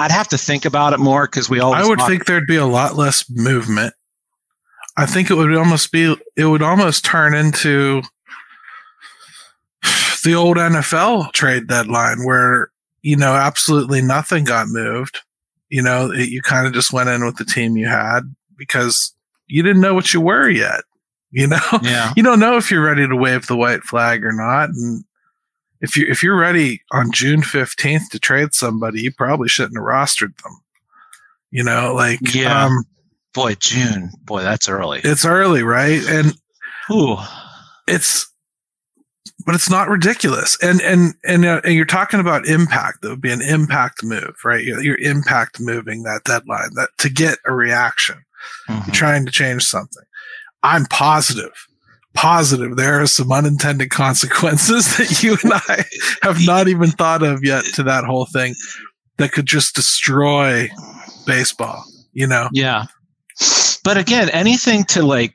[0.00, 1.84] would have to think about it more because we always.
[1.84, 3.94] I would talk- think there'd be a lot less movement.
[4.96, 6.16] I think it would almost be.
[6.36, 8.02] It would almost turn into
[10.24, 12.70] the old NFL trade deadline where
[13.02, 15.20] you know absolutely nothing got moved.
[15.68, 18.20] You know, it, you kind of just went in with the team you had
[18.56, 19.14] because
[19.46, 20.80] you didn't know what you were yet.
[21.40, 22.14] You know, yeah.
[22.16, 24.70] you don't know if you're ready to wave the white flag or not.
[24.70, 25.04] And
[25.82, 29.84] if you if you're ready on June fifteenth to trade somebody, you probably shouldn't have
[29.84, 30.58] rostered them.
[31.50, 32.64] You know, like yeah.
[32.64, 32.84] Um,
[33.34, 35.02] boy, June, boy, that's early.
[35.04, 36.00] It's early, right?
[36.08, 36.32] And
[36.90, 37.18] Ooh.
[37.86, 38.32] it's
[39.44, 40.56] but it's not ridiculous.
[40.62, 43.02] And and and, uh, and you're talking about impact.
[43.02, 44.64] That would be an impact move, right?
[44.64, 48.24] You're, you're impact moving that deadline that to get a reaction,
[48.70, 48.90] mm-hmm.
[48.92, 50.02] trying to change something.
[50.66, 51.52] I'm positive,
[52.14, 55.84] positive there are some unintended consequences that you and I
[56.22, 58.54] have not even thought of yet to that whole thing
[59.18, 60.68] that could just destroy
[61.24, 62.48] baseball, you know?
[62.52, 62.86] Yeah.
[63.84, 65.34] But again, anything to like,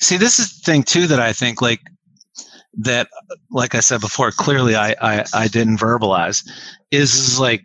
[0.00, 1.80] see, this is the thing too that I think like,
[2.74, 3.08] that,
[3.50, 6.42] like I said before, clearly I, I, I didn't verbalize
[6.90, 7.64] is, is like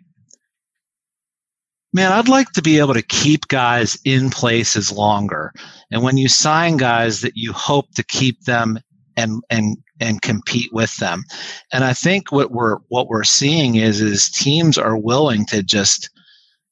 [1.92, 5.52] man, I'd like to be able to keep guys in places longer.
[5.90, 8.78] And when you sign guys that you hope to keep them
[9.16, 11.24] and and and compete with them.
[11.72, 16.08] And I think what we're what we're seeing is is teams are willing to just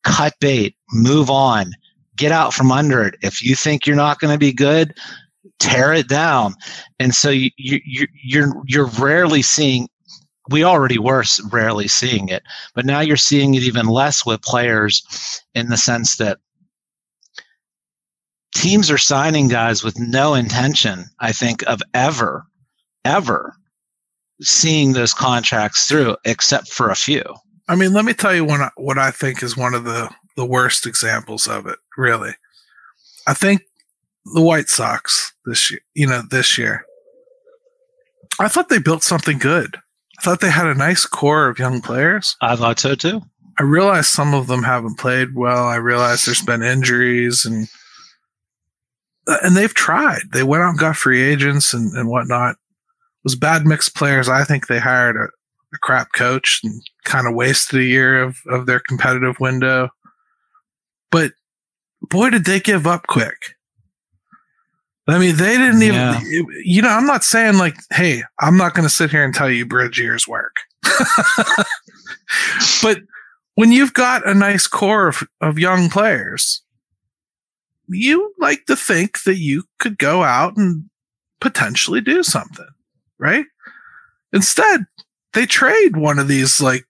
[0.05, 1.73] cut bait, move on,
[2.17, 3.17] get out from under it.
[3.23, 4.95] If you think you're not going to be good,
[5.59, 6.55] tear it down.
[7.01, 9.89] And so you, you, you're you're rarely seeing
[10.49, 12.43] we already were rarely seeing it,
[12.75, 16.39] but now you're seeing it even less with players in the sense that
[18.55, 22.47] teams are signing guys with no intention, I think, of ever,
[23.05, 23.55] ever
[24.41, 27.23] seeing those contracts through, except for a few.
[27.69, 30.47] I mean, let me tell you I, what I think is one of the, the
[30.47, 32.35] worst examples of it, really.
[33.27, 33.63] I think
[34.35, 36.85] the White Sox this year, you know, this year,
[38.39, 39.79] I thought they built something good.
[40.19, 42.37] I thought they had a nice core of young players.
[42.41, 43.23] I thought so too.
[43.59, 45.67] I realize some of them haven't played well.
[45.67, 47.69] I realize there's been injuries and
[49.27, 50.23] and they've tried.
[50.33, 52.53] They went out and got free agents and, and whatnot.
[52.53, 54.29] It was bad mixed players.
[54.29, 55.25] I think they hired a,
[55.75, 59.89] a crap coach and kind of wasted a year of, of their competitive window.
[61.11, 61.33] But
[62.03, 63.56] boy, did they give up quick.
[65.09, 66.21] I mean, they didn't even, yeah.
[66.65, 69.49] you know, I'm not saying like, hey, I'm not going to sit here and tell
[69.49, 70.57] you bridge years work.
[72.83, 72.99] but
[73.55, 76.63] when you've got a nice core of, of young players,
[77.89, 80.91] you like to think that you could go out and
[81.41, 82.69] potentially do something,
[83.19, 83.47] right?
[84.33, 84.87] Instead,
[85.35, 86.85] they trade one of these like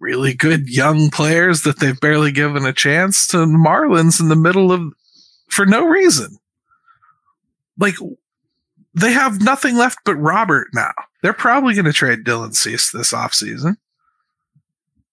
[0.00, 4.72] really good young players that they've barely given a chance to Marlins in the middle
[4.72, 4.92] of
[5.48, 6.38] for no reason.
[7.78, 7.94] Like
[8.94, 10.92] they have nothing left but Robert now.
[11.22, 13.76] They're probably going to trade Dylan Cease this offseason.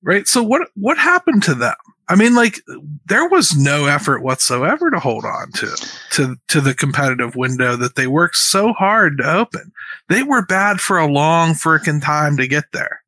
[0.02, 0.28] Right?
[0.28, 1.76] So what what happened to them?
[2.08, 2.62] I mean like
[3.06, 7.96] there was no effort whatsoever to hold on to to to the competitive window that
[7.96, 9.72] they worked so hard to open.
[10.08, 13.02] They were bad for a long freaking time to get there.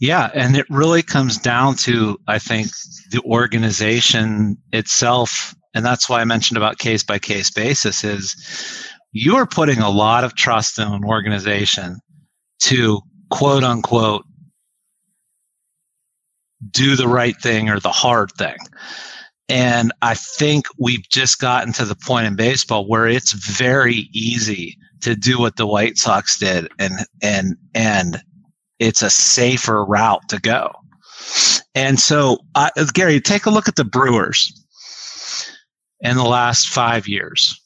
[0.00, 2.68] Yeah, and it really comes down to I think
[3.10, 8.34] the organization itself and that's why I mentioned about case by case basis is
[9.12, 11.98] you are putting a lot of trust in an organization
[12.60, 14.24] to quote unquote
[16.70, 18.56] do the right thing or the hard thing.
[19.48, 24.78] And I think we've just gotten to the point in baseball where it's very easy
[25.02, 28.22] to do what the White Sox did and and and
[28.78, 30.72] it's a safer route to go.
[31.74, 34.63] And so, uh, Gary, take a look at the Brewers
[36.04, 37.60] in the last five years.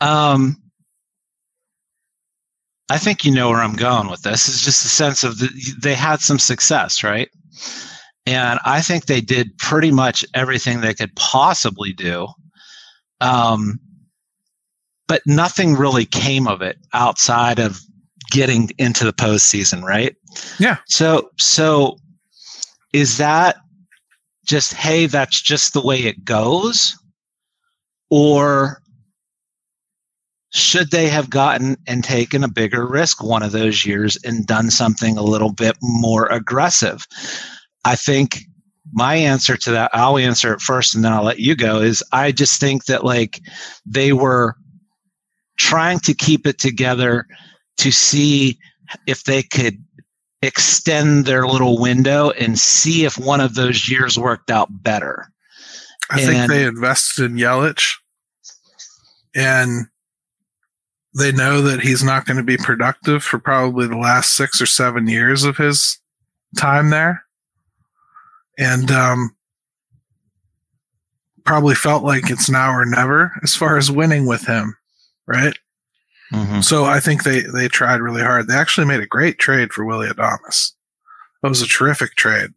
[0.00, 0.56] Um,
[2.90, 4.48] I think you know where I'm going with this.
[4.48, 5.48] It's just a sense of the,
[5.80, 7.30] they had some success, right?
[8.26, 12.26] And I think they did pretty much everything they could possibly do.
[13.20, 13.78] Um,
[15.06, 17.80] but nothing really came of it outside of
[18.30, 20.16] getting into the postseason, right?
[20.58, 20.78] Yeah.
[20.86, 21.98] So, so
[22.92, 23.56] is that
[24.46, 26.96] just, hey, that's just the way it goes?
[28.10, 28.82] Or
[30.50, 34.70] should they have gotten and taken a bigger risk one of those years and done
[34.70, 37.06] something a little bit more aggressive?
[37.84, 38.40] I think
[38.92, 42.04] my answer to that, I'll answer it first and then I'll let you go, is
[42.12, 43.40] I just think that like
[43.86, 44.54] they were
[45.58, 47.26] trying to keep it together
[47.78, 48.58] to see
[49.06, 49.82] if they could
[50.42, 55.32] extend their little window and see if one of those years worked out better.
[56.10, 57.94] I and think they invested in Yelich
[59.34, 59.86] and
[61.16, 64.66] they know that he's not going to be productive for probably the last six or
[64.66, 65.98] seven years of his
[66.56, 67.22] time there.
[68.58, 69.34] And um,
[71.44, 74.76] probably felt like it's now or never as far as winning with him,
[75.26, 75.56] right?
[76.32, 76.60] Mm-hmm.
[76.62, 78.48] So I think they they tried really hard.
[78.48, 80.72] They actually made a great trade for Willie Adames.
[81.42, 82.50] That was a terrific trade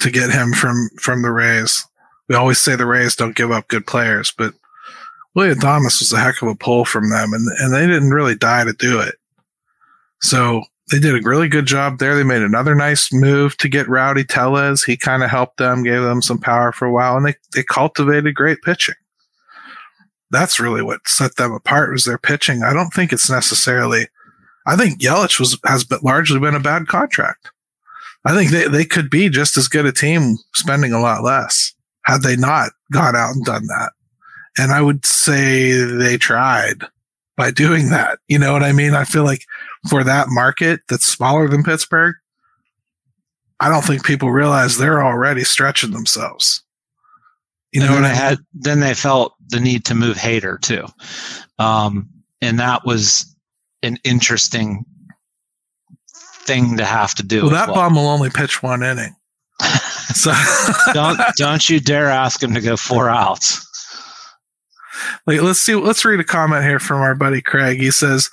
[0.00, 1.84] to get him from from the Rays.
[2.28, 4.54] We always say the Rays don't give up good players, but
[5.34, 8.34] Willie Adames was a heck of a pull from them, and and they didn't really
[8.34, 9.16] die to do it.
[10.22, 12.16] So they did a really good job there.
[12.16, 14.82] They made another nice move to get Rowdy Tellez.
[14.82, 17.64] He kind of helped them, gave them some power for a while, and they they
[17.64, 18.94] cultivated great pitching
[20.30, 22.62] that's really what set them apart was their pitching.
[22.62, 24.06] I don't think it's necessarily.
[24.66, 27.50] I think Yelich was has been, largely been a bad contract.
[28.24, 31.74] I think they, they could be just as good a team spending a lot less
[32.04, 33.92] had they not gone out and done that.
[34.58, 36.82] And I would say they tried
[37.36, 38.18] by doing that.
[38.28, 38.94] You know what I mean?
[38.94, 39.44] I feel like
[39.88, 42.14] for that market that's smaller than Pittsburgh,
[43.60, 46.62] I don't think people realize they're already stretching themselves.
[47.72, 50.86] You know, and I had then they felt the need to move Hader too,
[51.58, 52.08] um,
[52.42, 53.32] and that was
[53.82, 54.84] an interesting
[56.50, 57.42] thing to have to do.
[57.42, 57.76] Well, that well.
[57.76, 59.14] bomb will only pitch one inning.
[60.14, 60.32] so
[60.92, 63.66] don't don't you dare ask him to go four outs.
[65.26, 67.78] Like let's see let's read a comment here from our buddy Craig.
[67.78, 68.30] He says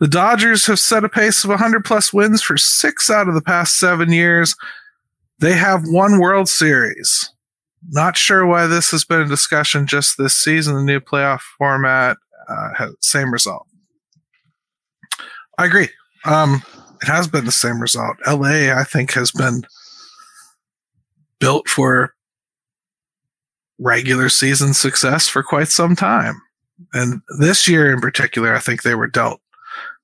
[0.00, 3.42] the Dodgers have set a pace of 100 plus wins for 6 out of the
[3.42, 4.56] past 7 years.
[5.38, 7.30] They have one World Series.
[7.90, 10.74] Not sure why this has been a discussion just this season.
[10.74, 12.16] The new playoff format
[12.48, 13.66] uh, has same result.
[15.58, 15.88] I agree.
[16.24, 16.62] Um,
[17.02, 18.16] it has been the same result.
[18.26, 19.64] LA, I think, has been
[21.40, 22.14] built for
[23.78, 26.40] regular season success for quite some time.
[26.94, 29.40] And this year in particular, I think they were dealt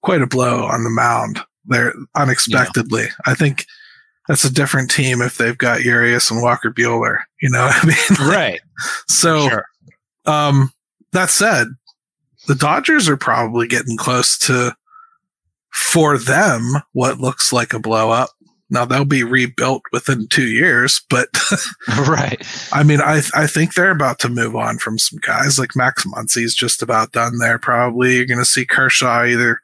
[0.02, 3.04] quite a blow on the mound there unexpectedly.
[3.04, 3.12] Yeah.
[3.26, 3.66] I think
[4.28, 7.22] that's a different team if they've got Urias and Walker Buehler.
[7.40, 8.60] You know, I mean, right?
[9.08, 9.64] So, sure.
[10.26, 10.70] um,
[11.12, 11.68] that said,
[12.46, 14.76] the Dodgers are probably getting close to,
[15.70, 16.62] for them,
[16.92, 18.30] what looks like a blow up.
[18.70, 21.28] Now they'll be rebuilt within two years, but
[22.06, 22.38] right.
[22.70, 26.04] I mean, I I think they're about to move on from some guys like Max
[26.04, 27.58] Muncy's just about done there.
[27.58, 29.58] Probably you're going to see Kershaw either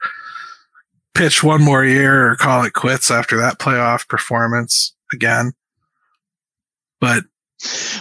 [1.14, 5.52] pitch one more year or call it quits after that playoff performance again.
[7.00, 7.24] But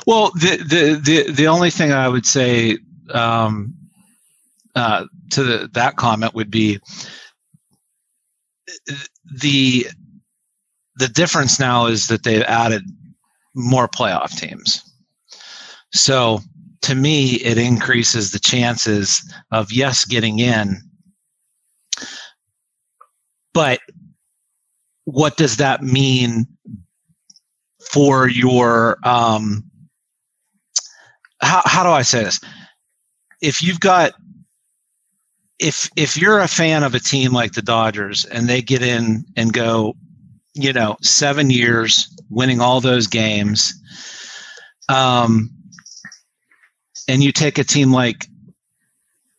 [0.05, 2.77] well, the the the, the only thing I would say
[3.13, 3.73] um,
[4.75, 6.79] uh, to the, that comment would be
[9.41, 9.87] the
[10.95, 12.83] the difference now is that they've added
[13.55, 14.81] more playoff teams.
[15.93, 16.39] So
[16.81, 20.77] to me, it increases the chances of yes getting in.
[23.53, 23.79] But
[25.05, 26.47] what does that mean
[27.91, 29.63] for your um,
[31.41, 32.39] how, how do I say this?
[33.41, 34.13] If you've got
[35.59, 39.25] if if you're a fan of a team like the Dodgers and they get in
[39.35, 39.95] and go,
[40.53, 43.73] you know, seven years winning all those games,
[44.89, 45.49] um,
[47.07, 48.27] and you take a team like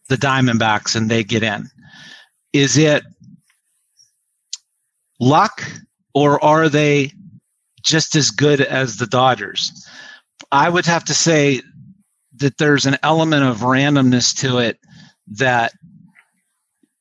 [0.09, 1.69] the Diamondbacks and they get in,
[2.53, 3.03] is it
[5.21, 5.63] luck
[6.15, 7.13] or are they
[7.83, 9.87] just as good as the Dodgers?
[10.51, 11.63] I would have to say
[12.37, 14.79] that there's an element of randomness to it
[15.29, 15.73] that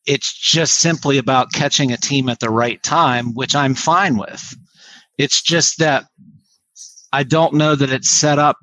[0.06, 4.56] it's just simply about catching a team at the right time, which I'm fine with.
[5.18, 6.06] It's just that
[7.12, 8.58] I don't know that it's set up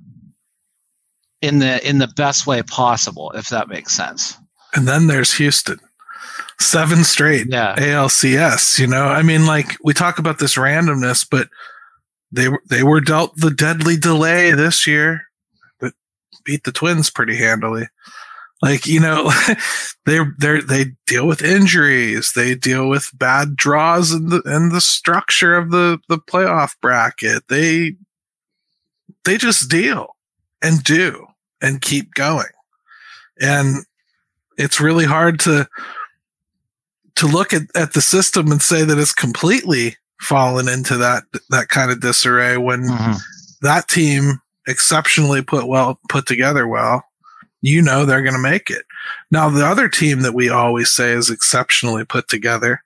[1.41, 4.37] in the in the best way possible, if that makes sense.
[4.75, 5.79] And then there's Houston.
[6.61, 7.75] Seven straight Yeah.
[7.77, 9.07] ALCS, you know?
[9.07, 11.49] I mean, like we talk about this randomness, but
[12.33, 15.23] they were they were dealt the deadly delay this year,
[15.81, 15.95] but
[16.45, 17.89] beat the twins pretty handily.
[18.63, 19.33] Like, you know,
[20.07, 24.83] they they they deal with injuries, they deal with bad draws in the in the
[24.83, 27.43] structure of the the playoff bracket.
[27.49, 27.97] They
[29.25, 30.15] they just deal
[30.63, 31.27] and do
[31.63, 32.47] and keep going.
[33.41, 33.85] And
[34.59, 35.67] it's really hard to
[37.21, 41.69] to look at, at the system and say that it's completely fallen into that that
[41.69, 43.19] kind of disarray when Mhm.
[43.63, 47.05] that team exceptionally put well put together well
[47.63, 48.85] you know they're going to make it.
[49.31, 52.83] Now the other team that we always say is exceptionally put together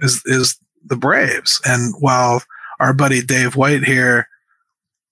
[0.00, 1.60] is is the braves.
[1.64, 2.42] And while
[2.80, 4.26] our buddy dave white here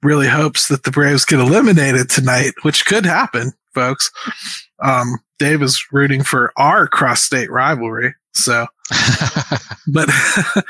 [0.03, 4.11] really hopes that the braves get eliminated tonight which could happen folks
[4.81, 8.67] um, dave is rooting for our cross-state rivalry so
[9.93, 10.09] but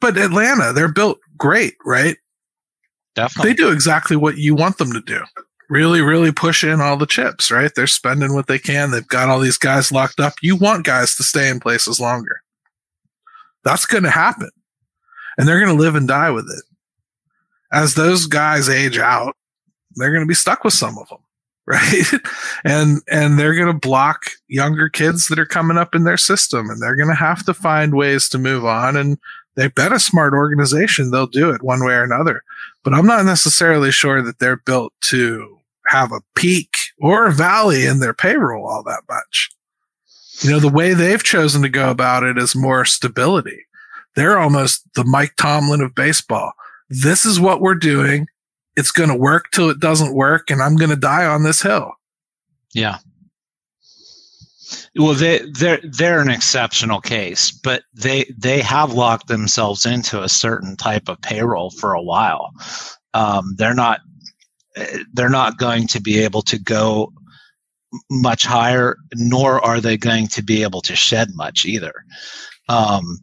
[0.00, 2.16] but atlanta they're built great right
[3.14, 3.50] Definitely.
[3.50, 5.22] they do exactly what you want them to do.
[5.70, 7.70] Really, really push in all the chips, right?
[7.74, 8.90] They're spending what they can.
[8.90, 10.34] They've got all these guys locked up.
[10.42, 12.40] You want guys to stay in places longer.
[13.64, 14.50] That's going to happen.
[15.38, 16.64] And they're going to live and die with it.
[17.72, 19.34] As those guys age out,
[19.96, 21.18] they're going to be stuck with some of them,
[21.66, 22.04] right?
[22.64, 26.68] and and they're going to block younger kids that are coming up in their system
[26.68, 29.16] and they're going to have to find ways to move on and
[29.54, 31.10] they've been a smart organization.
[31.10, 32.42] They'll do it one way or another
[32.84, 37.86] but I'm not necessarily sure that they're built to have a peak or a valley
[37.86, 39.50] in their payroll all that much.
[40.40, 43.64] You know, the way they've chosen to go about it is more stability.
[44.14, 46.52] They're almost the Mike Tomlin of baseball.
[46.90, 48.26] This is what we're doing.
[48.76, 51.62] It's going to work till it doesn't work, and I'm going to die on this
[51.62, 51.92] hill.
[52.74, 52.98] Yeah.
[54.96, 60.28] Well, they they're they're an exceptional case, but they they have locked themselves into a
[60.28, 62.52] certain type of payroll for a while.
[63.12, 64.00] Um, they're not
[65.12, 67.12] they're not going to be able to go
[68.10, 71.94] much higher, nor are they going to be able to shed much either.
[72.68, 73.18] Um,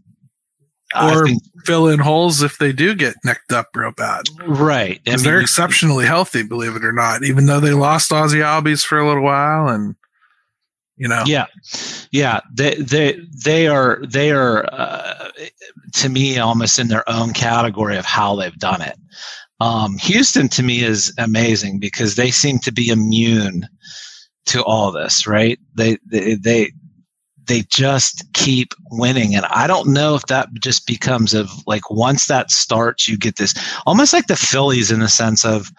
[0.96, 4.24] Or think- fill in holes if they do get necked up real bad.
[4.46, 5.00] right.
[5.04, 8.98] Because they're exceptionally healthy, believe it or not, even though they lost Ozzie Albies for
[8.98, 9.96] a little while and
[10.98, 11.24] you know.
[11.26, 11.48] Yeah,
[12.12, 12.42] yeah.
[12.54, 15.32] They they they are they are uh,
[15.94, 18.98] to me almost in their own category of how they've done it.
[19.60, 23.68] Um, Houston to me is amazing because they seem to be immune
[24.48, 25.26] to all this.
[25.26, 25.58] Right?
[25.76, 26.72] They they they
[27.48, 32.28] they just keep winning, and I don't know if that just becomes of like once
[32.28, 33.54] that starts, you get this
[33.86, 35.72] almost like the Phillies in the sense of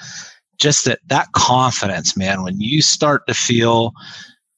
[0.59, 2.43] just that that confidence, man.
[2.43, 3.95] When you start to feel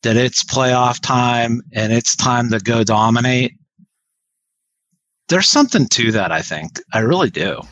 [0.04, 3.54] that it's playoff time and it's time to go dominate.
[5.28, 6.78] There's something to that, I think.
[6.92, 7.62] I really do.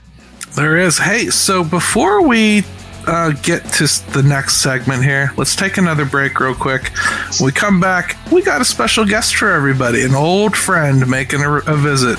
[0.56, 0.98] There is.
[0.98, 2.64] Hey, so before we
[3.06, 6.90] uh, get to the next segment here, let's take another break real quick.
[7.38, 11.42] When we come back, we got a special guest for everybody, an old friend making
[11.42, 12.18] a, a visit.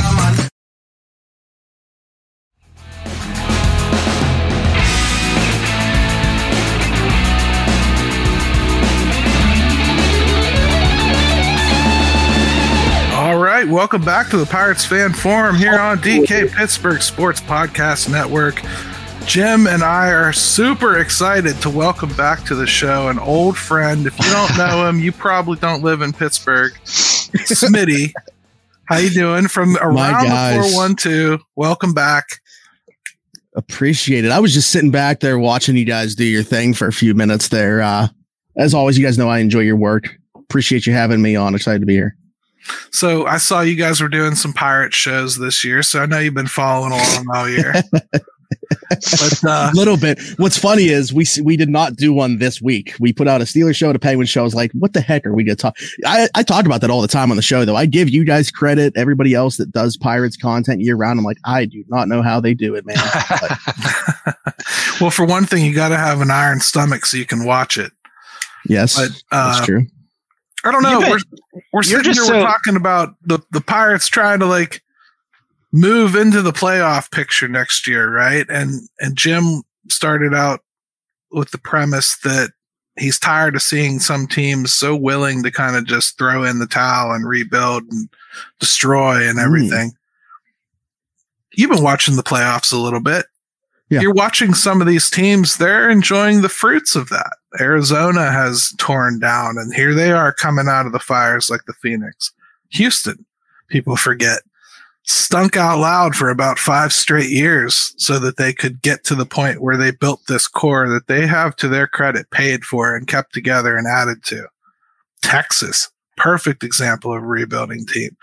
[13.65, 18.59] Right, welcome back to the Pirates Fan Forum here on DK Pittsburgh Sports Podcast Network.
[19.27, 24.07] Jim and I are super excited to welcome back to the show an old friend.
[24.07, 26.73] If you don't know him, you probably don't live in Pittsburgh.
[26.85, 28.13] Smitty,
[28.85, 31.41] how you doing from around the 412?
[31.55, 32.25] Welcome back.
[33.55, 34.31] Appreciate it.
[34.31, 37.13] I was just sitting back there watching you guys do your thing for a few
[37.13, 37.83] minutes there.
[37.83, 38.07] Uh,
[38.57, 40.17] as always, you guys know I enjoy your work.
[40.35, 41.53] Appreciate you having me on.
[41.53, 42.17] Excited to be here.
[42.91, 46.19] So I saw you guys were doing some pirate shows this year, so I know
[46.19, 47.73] you've been following along all year.
[48.89, 50.19] but a uh, little bit.
[50.37, 52.93] What's funny is we we did not do one this week.
[52.99, 54.41] We put out a Steelers show, a Penguin show.
[54.41, 55.77] I was like, what the heck are we gonna talk?
[56.05, 57.75] I, I talk about that all the time on the show, though.
[57.75, 58.95] I give you guys credit.
[58.95, 62.39] Everybody else that does Pirates content year round, I'm like, I do not know how
[62.39, 62.97] they do it, man.
[65.01, 67.77] well, for one thing, you got to have an iron stomach so you can watch
[67.77, 67.91] it.
[68.67, 69.87] Yes, but, uh, that's true.
[70.63, 70.99] I don't know.
[70.99, 72.13] Been, we're we're sitting here.
[72.13, 74.81] So, we're talking about the the Pirates trying to like
[75.71, 78.45] move into the playoff picture next year, right?
[78.49, 80.61] And and Jim started out
[81.31, 82.51] with the premise that
[82.97, 86.67] he's tired of seeing some teams so willing to kind of just throw in the
[86.67, 88.09] towel and rebuild and
[88.59, 89.89] destroy and everything.
[89.89, 89.95] Mm.
[91.53, 93.25] You've been watching the playoffs a little bit.
[93.91, 93.99] Yeah.
[93.99, 97.33] You're watching some of these teams, they're enjoying the fruits of that.
[97.59, 101.73] Arizona has torn down, and here they are coming out of the fires like the
[101.73, 102.31] Phoenix.
[102.69, 103.25] Houston,
[103.67, 104.43] people forget,
[105.03, 109.25] stunk out loud for about five straight years so that they could get to the
[109.25, 113.07] point where they built this core that they have, to their credit, paid for and
[113.07, 114.47] kept together and added to.
[115.21, 118.15] Texas, perfect example of a rebuilding team.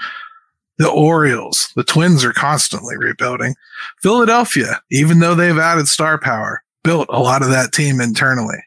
[0.78, 3.54] The Orioles, the Twins are constantly rebuilding.
[4.00, 8.58] Philadelphia, even though they've added star power, built a lot of that team internally.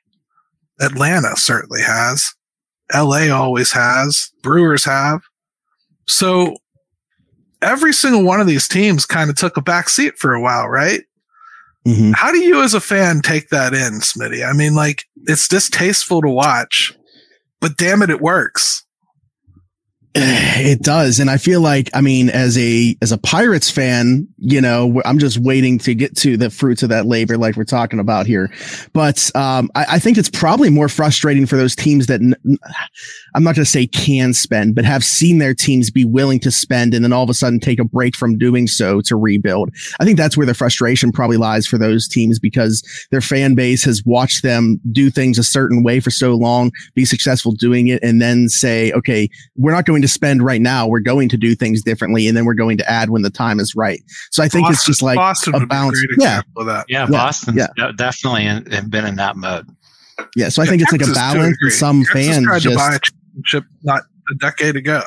[0.82, 2.34] Atlanta certainly has.
[2.94, 4.32] LA always has.
[4.44, 5.22] Brewers have.
[6.08, 6.58] So
[7.62, 10.68] every single one of these teams kind of took a back seat for a while,
[10.68, 11.02] right?
[11.88, 12.12] Mm-hmm.
[12.14, 14.48] How do you as a fan take that in, Smitty?
[14.48, 16.94] I mean, like, it's distasteful to watch,
[17.60, 18.86] but damn it, it works.
[20.14, 24.60] It does, and I feel like I mean, as a as a Pirates fan, you
[24.60, 28.00] know, I'm just waiting to get to the fruits of that labor, like we're talking
[28.00, 28.52] about here.
[28.92, 32.36] But um, I, I, think it's probably more frustrating for those teams that n-
[33.36, 36.52] I'm not going to say can spend, but have seen their teams be willing to
[36.52, 39.70] spend, and then all of a sudden take a break from doing so to rebuild.
[40.00, 43.84] I think that's where the frustration probably lies for those teams because their fan base
[43.86, 48.04] has watched them do things a certain way for so long, be successful doing it,
[48.04, 50.88] and then say, okay, we're not going going to spend right now.
[50.88, 53.60] We're going to do things differently, and then we're going to add when the time
[53.60, 54.02] is right.
[54.32, 56.04] So I think Boston, it's just like Boston a balance.
[56.18, 56.42] yeah.
[56.58, 57.92] yeah, yeah, Boston yeah.
[57.96, 59.68] definitely have been in that mode.
[60.36, 61.58] Yeah, so I think it's like a balance.
[61.62, 65.02] And some Texas fans tried just, to buy a championship not a decade ago.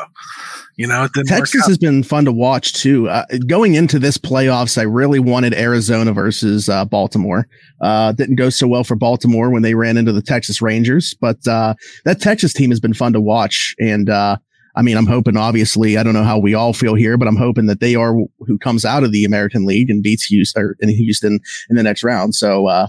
[0.76, 3.08] You know, Texas has been fun to watch too.
[3.08, 7.46] Uh, going into this playoffs, I really wanted Arizona versus uh, Baltimore.
[7.80, 11.46] Uh, didn't go so well for Baltimore when they ran into the Texas Rangers, but
[11.46, 11.74] uh,
[12.04, 13.76] that Texas team has been fun to watch.
[13.78, 14.38] And uh,
[14.76, 17.36] I mean, I'm hoping, obviously, I don't know how we all feel here, but I'm
[17.36, 20.88] hoping that they are who comes out of the American League and beats Houston in
[20.88, 22.34] Houston in the next round.
[22.34, 22.88] So, uh,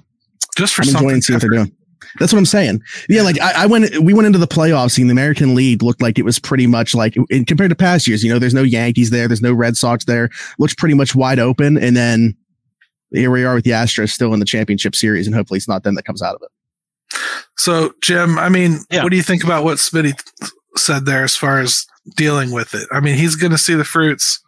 [0.57, 1.71] just for I'm enjoying seeing what they're doing.
[2.19, 2.81] That's what I'm saying.
[3.09, 6.01] Yeah, like I, I, went, we went into the playoffs and the American League looked
[6.01, 8.23] like it was pretty much like in, compared to past years.
[8.23, 10.29] You know, there's no Yankees there, there's no Red Sox there.
[10.57, 12.35] Looks pretty much wide open, and then
[13.11, 15.83] here we are with the Astros still in the championship series, and hopefully it's not
[15.83, 17.19] them that comes out of it.
[17.57, 19.03] So, Jim, I mean, yeah.
[19.03, 20.19] what do you think about what Smitty
[20.77, 22.87] said there as far as dealing with it.
[22.91, 24.39] I mean, he's going to see the fruits.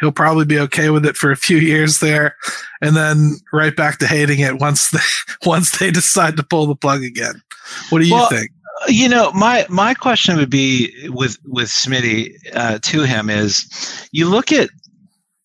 [0.00, 2.36] He'll probably be okay with it for a few years there,
[2.80, 4.98] and then right back to hating it once they
[5.44, 7.42] once they decide to pull the plug again.
[7.90, 8.50] What do you well, think?
[8.88, 14.28] You know, my my question would be with with Smitty uh, to him is, you
[14.28, 14.68] look at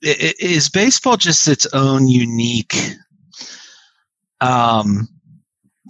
[0.01, 2.75] is baseball just its own unique
[4.41, 5.07] um,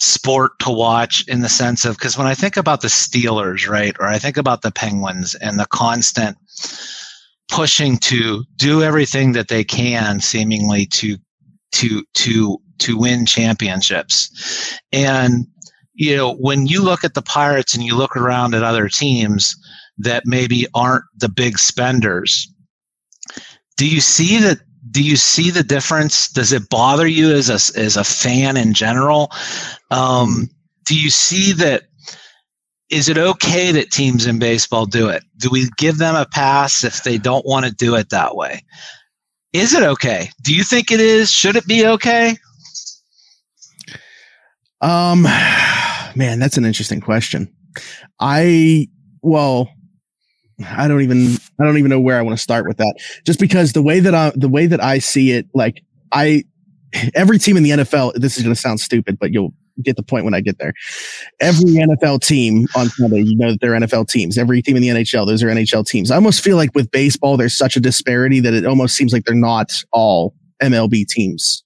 [0.01, 3.95] sport to watch in the sense of because when I think about the Steelers, right,
[3.99, 6.37] or I think about the Penguins and the constant
[7.49, 11.17] pushing to do everything that they can, seemingly to
[11.73, 15.45] to to to win championships, and
[15.93, 19.55] you know when you look at the Pirates and you look around at other teams
[19.99, 22.51] that maybe aren't the big spenders,
[23.77, 24.61] do you see that
[24.91, 26.27] do you see the difference?
[26.29, 29.31] Does it bother you as a as a fan in general?
[29.89, 30.49] Um,
[30.85, 31.83] do you see that
[32.89, 35.23] is it okay that teams in baseball do it?
[35.37, 38.63] Do we give them a pass if they don't want to do it that way?
[39.53, 40.29] Is it okay?
[40.41, 41.31] Do you think it is?
[41.31, 42.35] Should it be okay?
[44.81, 45.21] Um,
[46.15, 47.53] man, that's an interesting question.
[48.19, 48.89] I
[49.21, 49.69] well,
[50.63, 52.95] I don't even I don't even know where I want to start with that.
[53.25, 56.43] Just because the way that I the way that I see it, like I
[57.13, 60.03] every team in the NFL, this is going to sound stupid, but you'll get the
[60.03, 60.73] point when I get there.
[61.39, 64.37] Every NFL team on Sunday, you know that they're NFL teams.
[64.37, 66.11] Every team in the NHL, those are NHL teams.
[66.11, 69.25] I almost feel like with baseball, there's such a disparity that it almost seems like
[69.25, 71.63] they're not all MLB teams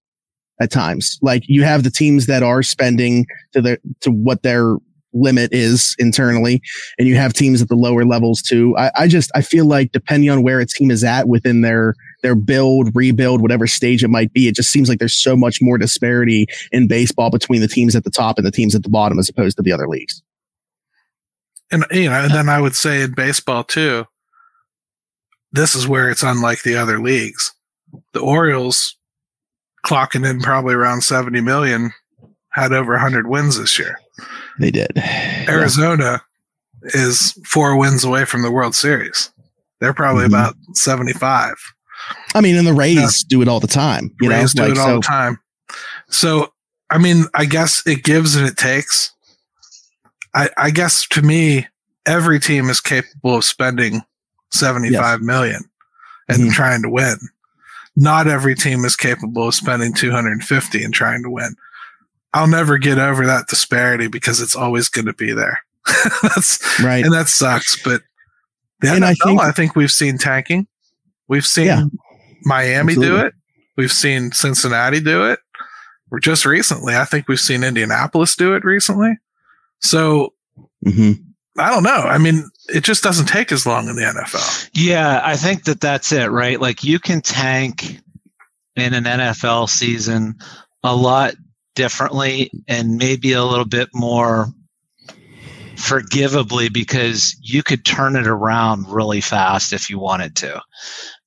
[0.61, 1.19] at times.
[1.21, 4.75] Like you have the teams that are spending to their to what their
[5.15, 6.61] limit is internally,
[6.99, 8.75] and you have teams at the lower levels too.
[8.77, 11.95] I, I just I feel like depending on where a team is at within their
[12.21, 15.59] their build, rebuild, whatever stage it might be, it just seems like there's so much
[15.61, 18.89] more disparity in baseball between the teams at the top and the teams at the
[18.89, 20.21] bottom as opposed to the other leagues.
[21.71, 24.05] And you know, and then I would say in baseball too,
[25.51, 27.53] this is where it's unlike the other leagues.
[28.13, 28.97] The Orioles
[29.85, 31.93] clocking in probably around 70 million
[32.49, 33.99] had over 100 wins this year.
[34.59, 34.91] They did.
[35.47, 36.21] Arizona
[36.83, 36.89] yeah.
[36.93, 39.31] is four wins away from the World Series.
[39.79, 40.33] They're probably mm-hmm.
[40.33, 41.55] about 75.
[42.33, 43.27] I mean, and the Rays yeah.
[43.27, 44.15] do it all the time.
[44.21, 44.63] You Rays know?
[44.63, 44.95] do like, it all so.
[44.95, 45.39] the time.
[46.09, 46.53] So,
[46.89, 49.11] I mean, I guess it gives and it takes.
[50.33, 51.67] I, I guess to me,
[52.05, 54.01] every team is capable of spending
[54.51, 55.25] seventy-five yes.
[55.25, 55.61] million
[56.29, 56.51] and mm-hmm.
[56.51, 57.17] trying to win.
[57.95, 61.55] Not every team is capable of spending 250 and trying to win.
[62.35, 65.59] I'll never get over that disparity because it's always going to be there.
[66.21, 67.03] That's right.
[67.03, 67.81] And that sucks.
[67.81, 68.01] But
[68.81, 70.67] the and NFL, I think, I think we've seen tanking.
[71.29, 71.83] We've seen yeah,
[72.43, 73.21] Miami absolutely.
[73.21, 73.33] do it.
[73.77, 75.39] We've seen Cincinnati do it.
[76.11, 79.17] We're just recently, I think we've seen Indianapolis do it recently.
[79.79, 80.33] So
[80.85, 81.13] mm-hmm.
[81.57, 81.89] I don't know.
[81.89, 84.69] I mean, it just doesn't take as long in the NFL.
[84.73, 86.59] Yeah, I think that that's it, right?
[86.59, 88.01] Like you can tank
[88.75, 90.35] in an NFL season
[90.83, 91.35] a lot
[91.75, 94.47] differently and maybe a little bit more
[95.75, 100.61] forgivably because you could turn it around really fast if you wanted to.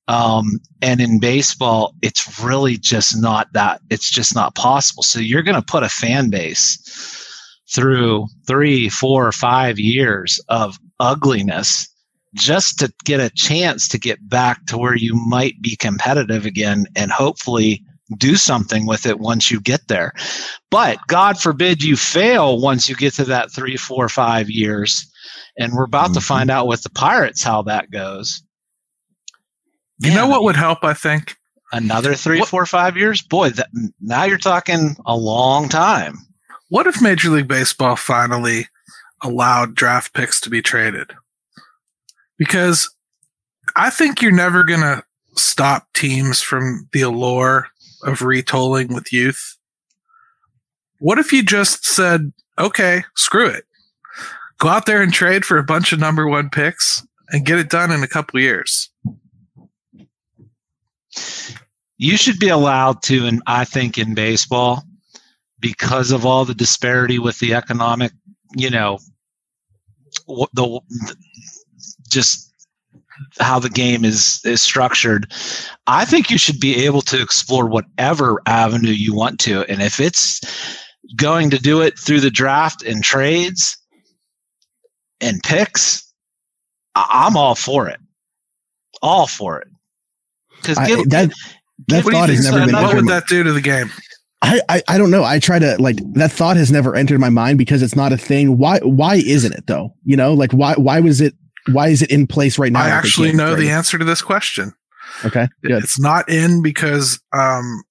[0.07, 5.03] Um, and in baseball, it's really just not that, it's just not possible.
[5.03, 6.77] So you're going to put a fan base
[7.71, 11.87] through three, four, five years of ugliness
[12.33, 16.85] just to get a chance to get back to where you might be competitive again
[16.95, 17.83] and hopefully
[18.17, 20.13] do something with it once you get there.
[20.71, 25.11] But God forbid you fail once you get to that three, four, five years.
[25.57, 26.13] And we're about mm-hmm.
[26.15, 28.41] to find out with the Pirates how that goes.
[29.99, 31.35] You know what would help, I think?
[31.71, 32.49] Another three, what?
[32.49, 33.21] four, five years?
[33.21, 33.67] Boy, that,
[33.99, 36.17] now you're talking a long time.
[36.69, 38.67] What if Major League Baseball finally
[39.21, 41.11] allowed draft picks to be traded?
[42.37, 42.89] Because
[43.75, 45.03] I think you're never going to
[45.35, 47.67] stop teams from the allure
[48.03, 49.57] of retooling with youth.
[50.99, 53.65] What if you just said, okay, screw it.
[54.57, 57.69] Go out there and trade for a bunch of number one picks and get it
[57.69, 58.89] done in a couple years
[61.99, 64.83] you should be allowed to, and I think in baseball,
[65.59, 68.13] because of all the disparity with the economic,
[68.55, 68.99] you know,
[70.27, 70.79] the
[72.07, 72.48] just
[73.39, 75.31] how the game is is structured.
[75.87, 79.99] I think you should be able to explore whatever avenue you want to, and if
[79.99, 80.41] it's
[81.15, 83.77] going to do it through the draft and trades
[85.21, 86.03] and picks,
[86.95, 87.99] I'm all for it.
[89.01, 89.67] All for it.
[90.57, 91.33] Because that
[91.87, 92.75] that thought has never been.
[92.75, 93.89] What would that do to the game?
[94.41, 95.23] I, I, I don't know.
[95.23, 98.17] I try to like that thought has never entered my mind because it's not a
[98.17, 98.57] thing.
[98.57, 99.93] Why why isn't it though?
[100.03, 101.33] You know, like why why was it
[101.67, 102.81] why is it in place right now?
[102.81, 104.73] I actually know the answer to this question.
[105.25, 105.83] Okay, good.
[105.83, 107.83] It's not in because um,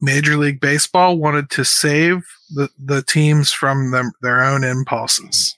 [0.00, 5.56] Major League Baseball wanted to save the, the teams from them, their own impulses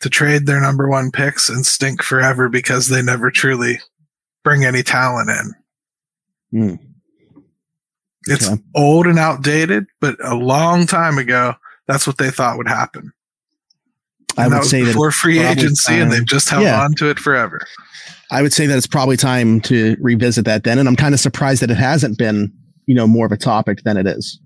[0.00, 3.78] to trade their number one picks and stink forever because they never truly
[4.44, 5.54] bring any talent in.
[6.60, 6.78] Mm.
[8.26, 8.62] It's okay.
[8.74, 11.54] old and outdated, but a long time ago,
[11.86, 13.12] that's what they thought would happen.
[14.36, 16.02] And I would say that before free agency, time.
[16.02, 16.82] and they've just held yeah.
[16.82, 17.60] on to it forever.
[18.30, 21.20] I would say that it's probably time to revisit that then, and I'm kind of
[21.20, 22.52] surprised that it hasn't been,
[22.86, 24.38] you know, more of a topic than it is.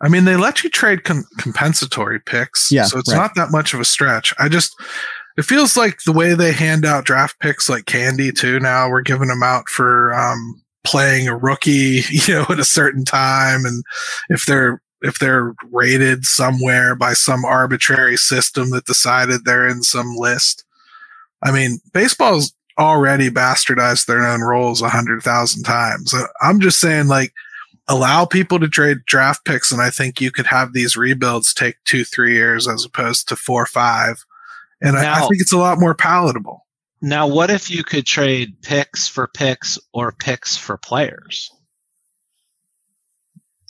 [0.00, 3.18] I mean, they let you trade com- compensatory picks, yeah, so it's right.
[3.18, 4.34] not that much of a stretch.
[4.38, 4.74] I just,
[5.36, 8.58] it feels like the way they hand out draft picks like candy too.
[8.60, 13.04] Now we're giving them out for um, playing a rookie, you know, at a certain
[13.04, 13.64] time.
[13.64, 13.84] And
[14.28, 20.14] if they're if they're rated somewhere by some arbitrary system that decided they're in some
[20.16, 20.64] list.
[21.42, 26.14] I mean, baseball's already bastardized their own roles a hundred thousand times.
[26.14, 27.32] Uh, I'm just saying, like,
[27.88, 31.76] allow people to trade draft picks, and I think you could have these rebuilds take
[31.84, 34.24] two, three years as opposed to four, five.
[34.80, 36.64] And now, I, I think it's a lot more palatable.
[37.00, 41.50] Now, what if you could trade picks for picks or picks for players?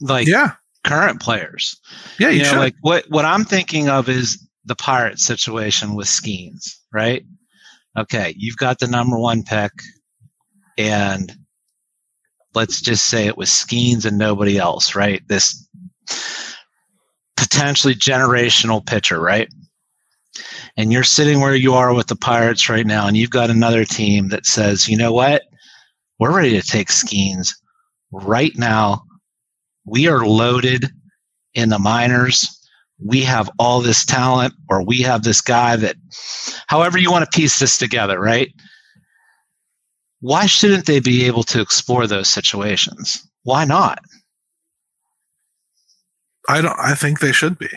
[0.00, 0.52] Like, yeah,
[0.84, 1.80] current players.
[2.18, 2.58] Yeah, you, you know, should.
[2.58, 7.24] like what what I'm thinking of is the pirate situation with Skenes, right?
[7.98, 9.72] Okay, you've got the number one pick,
[10.78, 11.32] and
[12.54, 15.22] let's just say it was Skenes and nobody else, right?
[15.28, 15.66] This
[17.36, 19.48] potentially generational pitcher, right?
[20.76, 23.84] And you're sitting where you are with the Pirates right now, and you've got another
[23.84, 25.42] team that says, you know what?
[26.18, 27.50] We're ready to take Skenes
[28.10, 29.04] right now
[29.84, 30.90] we are loaded
[31.54, 32.58] in the minors.
[33.04, 35.96] We have all this talent, or we have this guy that,
[36.68, 38.52] however you want to piece this together, right?
[40.20, 43.28] Why shouldn't they be able to explore those situations?
[43.42, 43.98] Why not?
[46.48, 46.78] I don't.
[46.78, 47.68] I think they should be,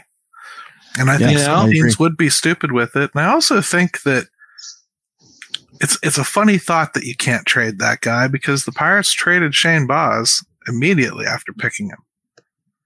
[0.99, 3.11] and I think some teams would be stupid with it.
[3.13, 4.27] And I also think that
[5.81, 9.55] it's it's a funny thought that you can't trade that guy because the Pirates traded
[9.55, 11.97] Shane Baz immediately after picking him.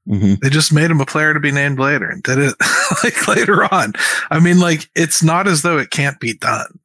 [0.08, 0.34] Mm-hmm.
[0.42, 2.56] They just made him a player to be named later and did it
[3.04, 3.94] like later on.
[4.32, 6.80] I mean, like it's not as though it can't be done.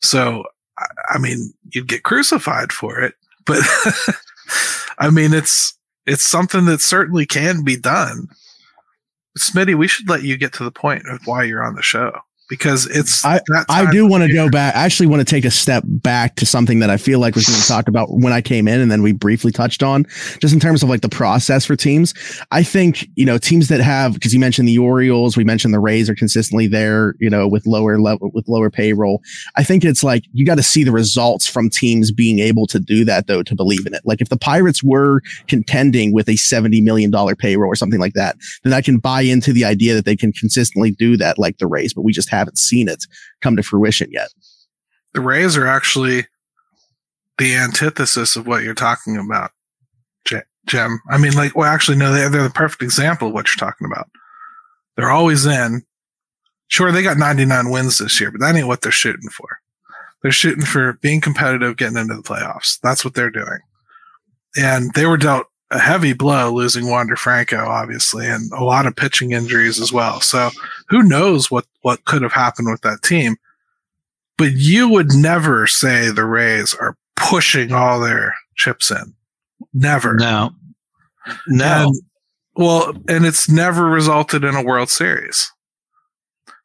[0.00, 0.44] So,
[1.10, 3.60] I mean, you'd get crucified for it, but
[4.98, 5.76] I mean, it's
[6.06, 8.28] it's something that certainly can be done.
[9.38, 12.18] Smitty, we should let you get to the point of why you're on the show
[12.52, 13.40] because it's I,
[13.70, 14.76] I do want to go back.
[14.76, 17.46] I actually want to take a step back to something that I feel like was
[17.46, 20.04] going to talk about when I came in and then we briefly touched on
[20.38, 22.12] just in terms of like the process for teams.
[22.50, 25.80] I think, you know, teams that have, cause you mentioned the Orioles, we mentioned the
[25.80, 29.22] Rays are consistently there, you know, with lower level, with lower payroll.
[29.56, 32.78] I think it's like, you got to see the results from teams being able to
[32.78, 34.02] do that though, to believe in it.
[34.04, 38.36] Like if the Pirates were contending with a $70 million payroll or something like that,
[38.62, 41.66] then I can buy into the idea that they can consistently do that like the
[41.66, 43.04] Rays, but we just have haven't seen it
[43.40, 44.28] come to fruition yet.
[45.14, 46.26] The Rays are actually
[47.38, 49.50] the antithesis of what you're talking about,
[50.66, 51.00] Jim.
[51.10, 53.86] I mean, like, well, actually, no, they're, they're the perfect example of what you're talking
[53.90, 54.08] about.
[54.96, 55.82] They're always in.
[56.68, 59.58] Sure, they got 99 wins this year, but that ain't what they're shooting for.
[60.22, 62.78] They're shooting for being competitive, getting into the playoffs.
[62.82, 63.58] That's what they're doing.
[64.56, 68.94] And they were dealt a heavy blow losing Wander Franco, obviously, and a lot of
[68.94, 70.20] pitching injuries as well.
[70.20, 70.50] So
[70.88, 73.36] who knows what, what could have happened with that team.
[74.36, 79.14] But you would never say the Rays are pushing all their chips in.
[79.72, 80.14] Never.
[80.14, 80.50] No.
[81.48, 81.86] No.
[81.86, 82.02] And,
[82.54, 85.50] well, and it's never resulted in a World Series.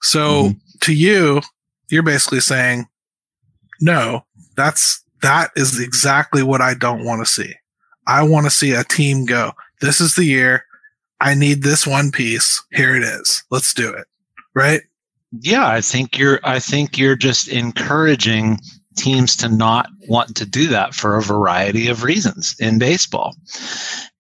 [0.02, 0.58] So mm-hmm.
[0.82, 1.42] to you,
[1.90, 2.88] you're basically saying,
[3.80, 7.54] no, that's, that is exactly what I don't want to see.
[8.08, 9.52] I want to see a team go,
[9.82, 10.66] this is the year.
[11.20, 12.64] I need this one piece.
[12.72, 13.44] Here it is.
[13.52, 14.08] Let's do it.
[14.56, 14.82] Right?
[15.32, 18.60] Yeah, I think you're I think you're just encouraging
[18.96, 23.36] teams to not want to do that for a variety of reasons in baseball.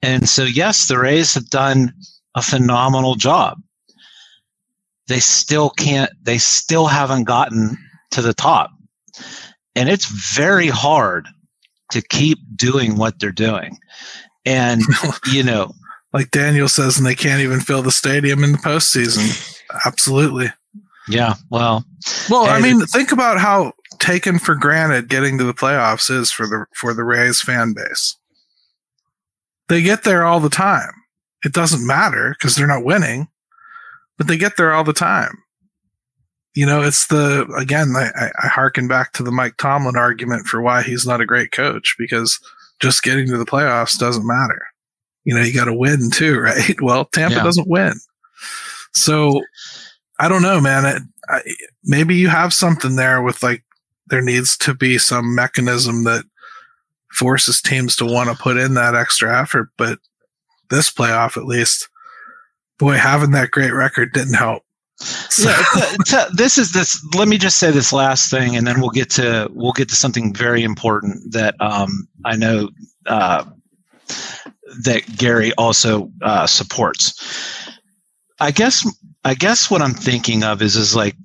[0.01, 1.93] And so yes, the Rays have done
[2.35, 3.59] a phenomenal job.
[5.07, 7.77] They still can't they still haven't gotten
[8.11, 8.71] to the top.
[9.75, 11.27] And it's very hard
[11.91, 13.77] to keep doing what they're doing.
[14.45, 14.81] And,
[15.31, 15.71] you know,
[16.13, 19.55] like Daniel says, and they can't even fill the stadium in the postseason.
[19.85, 20.47] Absolutely.
[21.09, 21.35] Yeah.
[21.49, 21.85] Well,
[22.29, 26.47] well, I mean, think about how taken for granted getting to the playoffs is for
[26.47, 28.17] the, for the Rays fan base.
[29.69, 30.91] They get there all the time.
[31.43, 33.27] It doesn't matter because they're not winning,
[34.17, 35.43] but they get there all the time
[36.57, 40.59] you know, it's the again, I, I harken back to the Mike Tomlin argument for
[40.59, 42.39] why he's not a great coach because
[42.79, 44.65] just getting to the playoffs doesn't matter.
[45.23, 46.81] You know, you got to win too, right?
[46.81, 47.43] Well, Tampa yeah.
[47.43, 47.93] doesn't win,
[48.95, 49.43] so
[50.19, 50.85] I don't know, man.
[50.85, 51.41] It, I,
[51.83, 53.63] maybe you have something there with like
[54.07, 56.25] there needs to be some mechanism that
[57.11, 59.99] forces teams to want to put in that extra effort, but
[60.71, 61.87] this playoff at least,
[62.79, 64.63] boy, having that great record didn't help.
[64.99, 65.49] So.
[65.49, 67.05] Yeah, t- t- this is this.
[67.15, 69.95] Let me just say this last thing, and then we'll get to we'll get to
[69.95, 72.69] something very important that um, I know
[73.05, 73.43] uh,
[74.83, 77.13] that Gary also uh, supports.
[78.39, 78.87] I guess
[79.23, 81.15] I guess what I'm thinking of is is like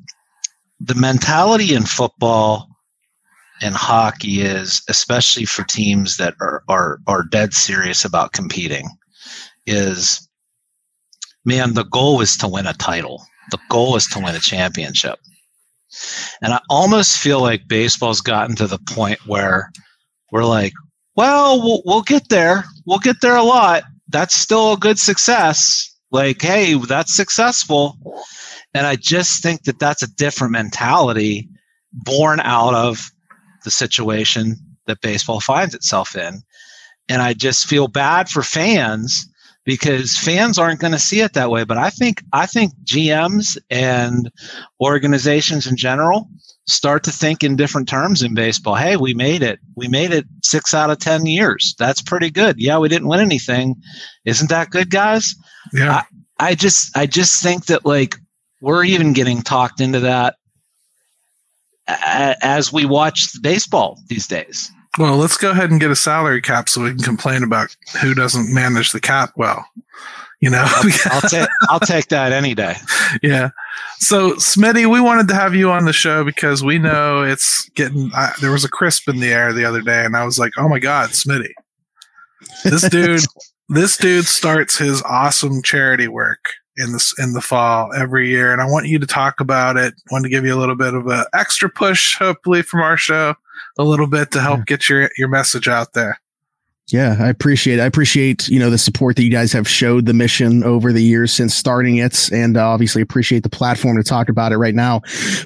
[0.80, 2.68] the mentality in football
[3.62, 8.88] and hockey is, especially for teams that are are are dead serious about competing,
[9.66, 10.28] is
[11.44, 13.24] man, the goal is to win a title.
[13.50, 15.18] The goal is to win a championship.
[16.40, 19.70] And I almost feel like baseball's gotten to the point where
[20.30, 20.72] we're like,
[21.16, 22.64] well, we'll, we'll get there.
[22.86, 23.84] We'll get there a lot.
[24.08, 25.88] That's still a good success.
[26.10, 27.98] Like, hey, that's successful.
[28.74, 31.48] And I just think that that's a different mentality
[31.92, 33.10] born out of
[33.64, 36.42] the situation that baseball finds itself in.
[37.08, 39.26] And I just feel bad for fans
[39.64, 41.64] because fans aren't going to see it that way.
[41.64, 44.30] But I think I think GMs and
[44.80, 46.28] organizations in general
[46.66, 48.74] start to think in different terms in baseball.
[48.74, 49.58] Hey, we made it.
[49.76, 51.74] We made it six out of ten years.
[51.78, 52.56] That's pretty good.
[52.58, 53.76] Yeah, we didn't win anything.
[54.24, 55.34] Isn't that good, guys?
[55.72, 56.02] Yeah.
[56.38, 58.16] I, I just I just think that like
[58.60, 60.36] we're even getting talked into that
[61.86, 64.70] as we watch baseball these days.
[64.98, 68.14] Well, let's go ahead and get a salary cap so we can complain about who
[68.14, 69.66] doesn't manage the cap well.
[70.40, 72.74] You know, I'll, I'll take I'll take that any day.
[73.22, 73.50] Yeah.
[73.98, 78.10] So, Smitty, we wanted to have you on the show because we know it's getting.
[78.14, 80.52] Uh, there was a crisp in the air the other day, and I was like,
[80.58, 81.52] "Oh my god, Smitty!
[82.64, 83.22] This dude,
[83.68, 88.60] this dude starts his awesome charity work in the in the fall every year, and
[88.60, 89.94] I want you to talk about it.
[89.94, 92.96] I want to give you a little bit of an extra push, hopefully, from our
[92.96, 93.36] show
[93.78, 96.20] a little bit to help get your your message out there.
[96.88, 97.82] Yeah, I appreciate it.
[97.82, 101.02] I appreciate, you know, the support that you guys have showed the mission over the
[101.02, 104.74] years since starting it and uh, obviously appreciate the platform to talk about it right
[104.74, 105.00] now.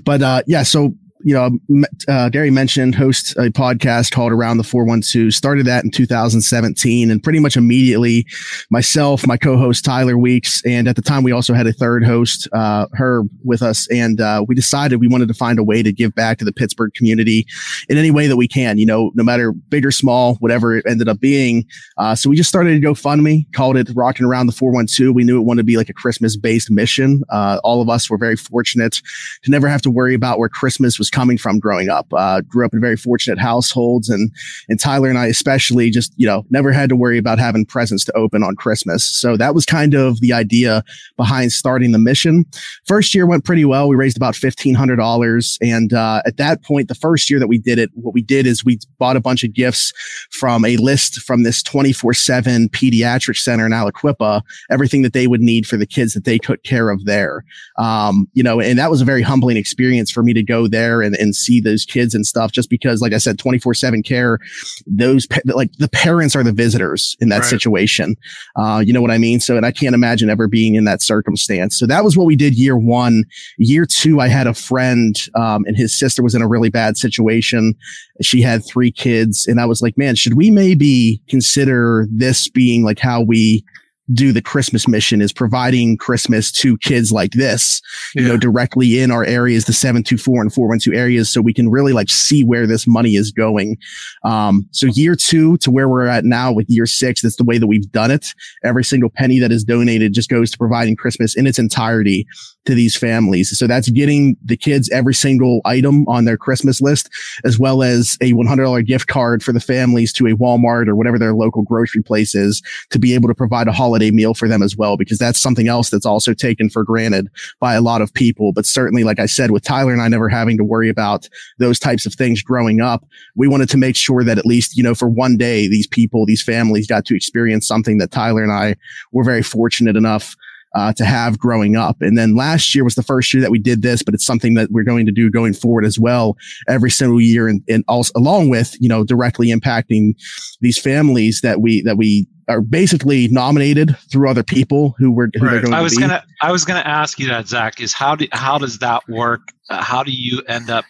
[0.04, 0.94] But uh yeah, so
[1.24, 5.32] you know, uh, Gary mentioned host a podcast called Around the 412.
[5.32, 8.26] Started that in 2017, and pretty much immediately,
[8.70, 12.48] myself, my co-host Tyler Weeks, and at the time we also had a third host,
[12.52, 15.92] uh, Herb, with us, and uh, we decided we wanted to find a way to
[15.92, 17.46] give back to the Pittsburgh community
[17.88, 18.78] in any way that we can.
[18.78, 21.64] You know, no matter big or small, whatever it ended up being.
[21.96, 25.14] Uh, so we just started a GoFundMe, called it Rockin' Around the 412.
[25.14, 27.22] We knew it wanted to be like a Christmas-based mission.
[27.30, 29.00] Uh, all of us were very fortunate
[29.42, 32.06] to never have to worry about where Christmas was coming from growing up.
[32.12, 34.30] Uh, grew up in very fortunate households, and
[34.68, 38.04] and Tyler and I especially just you know never had to worry about having presents
[38.04, 39.06] to open on Christmas.
[39.06, 40.82] So that was kind of the idea
[41.16, 42.44] behind starting the mission.
[42.86, 43.88] First year went pretty well.
[43.88, 47.48] We raised about fifteen hundred dollars, and uh, at that point, the first year that
[47.48, 49.92] we did it, what we did is we bought a bunch of gifts
[50.30, 55.26] from a list from this twenty four seven pediatric center in Aliquippa, everything that they
[55.26, 57.44] would need for the kids that they took care of there.
[57.78, 60.95] Um, you know, and that was a very humbling experience for me to go there
[61.02, 64.38] and, and see those kids and stuff just because, like I said, 24 seven care,
[64.86, 67.44] those like the parents are the visitors in that right.
[67.44, 68.16] situation.
[68.56, 69.40] Uh, you know what I mean?
[69.40, 71.78] So, and I can't imagine ever being in that circumstance.
[71.78, 73.24] So that was what we did year one.
[73.58, 76.96] Year two, I had a friend, um, and his sister was in a really bad
[76.96, 77.74] situation.
[78.22, 82.84] She had three kids and I was like, man, should we maybe consider this being
[82.84, 83.64] like how we
[84.12, 87.80] do the Christmas mission is providing Christmas to kids like this,
[88.14, 88.22] yeah.
[88.22, 91.30] you know, directly in our areas, the 724 and 412 areas.
[91.30, 93.78] So we can really like see where this money is going.
[94.22, 97.58] Um, so year two to where we're at now with year six, that's the way
[97.58, 98.28] that we've done it.
[98.64, 102.26] Every single penny that is donated just goes to providing Christmas in its entirety
[102.66, 103.56] to these families.
[103.56, 107.08] So that's getting the kids every single item on their Christmas list,
[107.44, 111.18] as well as a $100 gift card for the families to a Walmart or whatever
[111.18, 114.62] their local grocery place is to be able to provide a holiday meal for them
[114.62, 117.28] as well, because that's something else that's also taken for granted
[117.60, 118.52] by a lot of people.
[118.52, 121.78] But certainly, like I said, with Tyler and I never having to worry about those
[121.78, 123.04] types of things growing up,
[123.34, 126.26] we wanted to make sure that at least, you know, for one day, these people,
[126.26, 128.74] these families got to experience something that Tyler and I
[129.12, 130.36] were very fortunate enough
[130.76, 131.96] uh, to have growing up.
[132.02, 134.52] And then last year was the first year that we did this, but it's something
[134.54, 136.36] that we're going to do going forward as well
[136.68, 137.48] every single year.
[137.48, 140.14] And, and also along with, you know, directly impacting
[140.60, 145.46] these families that we, that we are basically nominated through other people who were, who
[145.46, 145.64] right.
[145.72, 148.28] I was to gonna, I was going to ask you that, Zach, is how do,
[148.32, 149.40] how does that work?
[149.70, 150.84] Uh, how do you end up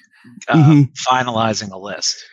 [0.49, 0.82] uh, mm-hmm.
[1.09, 2.24] finalizing a list?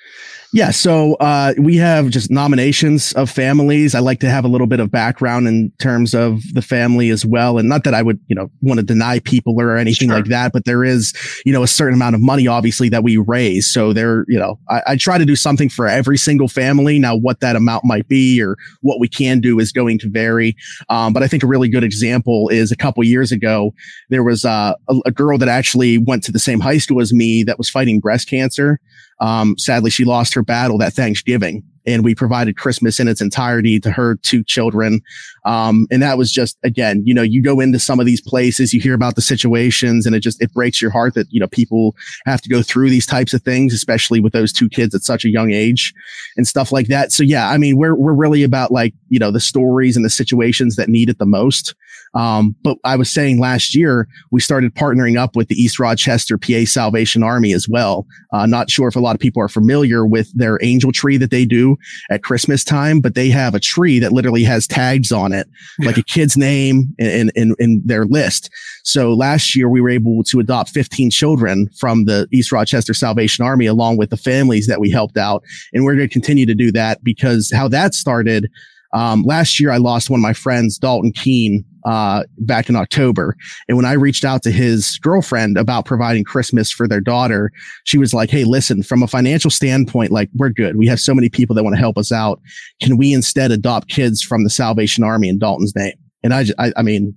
[0.53, 3.95] Yeah, so uh, we have just nominations of families.
[3.95, 7.25] I like to have a little bit of background in terms of the family as
[7.25, 10.17] well, and not that I would, you know, want to deny people or anything sure.
[10.17, 11.11] like that, but there is,
[11.43, 13.67] you know, a certain amount of money obviously that we raise.
[13.67, 16.99] So there, you know, I, I try to do something for every single family.
[16.99, 20.55] Now, what that amount might be or what we can do is going to vary.
[20.87, 23.73] Um, but I think a really good example is a couple years ago
[24.09, 27.11] there was uh, a, a girl that actually went to the same high school as
[27.11, 28.79] me that was fighting breast cancer.
[29.23, 33.79] Um, sadly, she lost her battle that Thanksgiving and we provided Christmas in its entirety
[33.79, 35.01] to her two children.
[35.45, 38.73] Um, and that was just, again, you know, you go into some of these places,
[38.73, 41.47] you hear about the situations and it just, it breaks your heart that, you know,
[41.47, 41.95] people
[42.25, 45.23] have to go through these types of things, especially with those two kids at such
[45.23, 45.93] a young age
[46.35, 47.13] and stuff like that.
[47.13, 50.09] So yeah, I mean, we're, we're really about like, you know, the stories and the
[50.09, 51.75] situations that need it the most.
[52.15, 56.37] Um, but I was saying last year we started partnering up with the East Rochester
[56.37, 58.05] PA Salvation Army as well.
[58.31, 61.31] Uh, not sure if a lot of people are familiar with their angel tree that
[61.31, 61.75] they do
[62.11, 65.47] at Christmas time, but they have a tree that literally has tags on it,
[65.79, 65.87] yeah.
[65.87, 68.49] like a kid's name in, in, in their list.
[68.83, 73.43] So last year we were able to adopt 15 children from the East Rochester Salvation
[73.43, 75.43] Army along with the families that we helped out.
[75.73, 78.49] And we're going to continue to do that because how that started
[78.93, 83.35] um, last year, I lost one of my friends, Dalton Keene, uh, back in October.
[83.67, 87.51] And when I reached out to his girlfriend about providing Christmas for their daughter,
[87.83, 90.77] she was like, Hey, listen, from a financial standpoint, like we're good.
[90.77, 92.41] We have so many people that want to help us out.
[92.81, 95.93] Can we instead adopt kids from the Salvation Army in Dalton's name?
[96.23, 97.15] And I, I, I mean,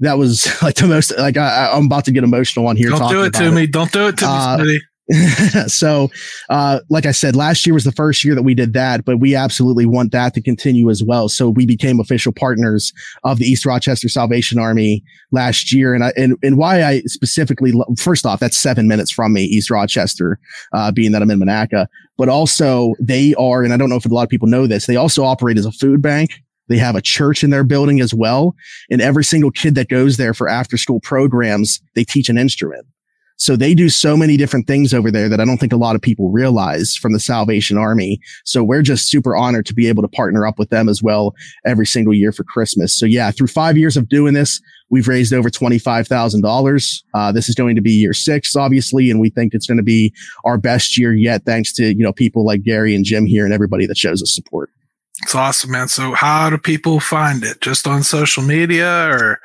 [0.00, 2.90] that was like the most, like I, am about to get emotional on here.
[2.90, 3.52] Don't do it to it.
[3.52, 3.66] me.
[3.66, 4.80] Don't do it to uh, me,
[5.66, 6.08] so,
[6.50, 9.18] uh, like I said, last year was the first year that we did that, but
[9.18, 11.28] we absolutely want that to continue as well.
[11.28, 12.92] So we became official partners
[13.24, 15.02] of the East Rochester Salvation Army
[15.32, 15.94] last year.
[15.94, 19.70] And I, and, and why I specifically, first off, that's seven minutes from me, East
[19.70, 20.38] Rochester,
[20.72, 21.86] uh, being that I'm in Monaca,
[22.16, 24.86] but also they are, and I don't know if a lot of people know this,
[24.86, 26.30] they also operate as a food bank.
[26.68, 28.54] They have a church in their building as well.
[28.92, 32.86] And every single kid that goes there for after school programs, they teach an instrument.
[33.40, 35.96] So they do so many different things over there that I don't think a lot
[35.96, 38.20] of people realize from the Salvation Army.
[38.44, 41.34] So we're just super honored to be able to partner up with them as well
[41.64, 42.94] every single year for Christmas.
[42.94, 44.60] So yeah, through five years of doing this,
[44.90, 47.02] we've raised over $25,000.
[47.14, 49.82] Uh, this is going to be year six, obviously, and we think it's going to
[49.82, 50.12] be
[50.44, 53.54] our best year yet, thanks to, you know, people like Gary and Jim here and
[53.54, 54.70] everybody that shows us support.
[55.22, 55.88] It's awesome, man.
[55.88, 57.60] So how do people find it?
[57.60, 59.38] Just on social media or?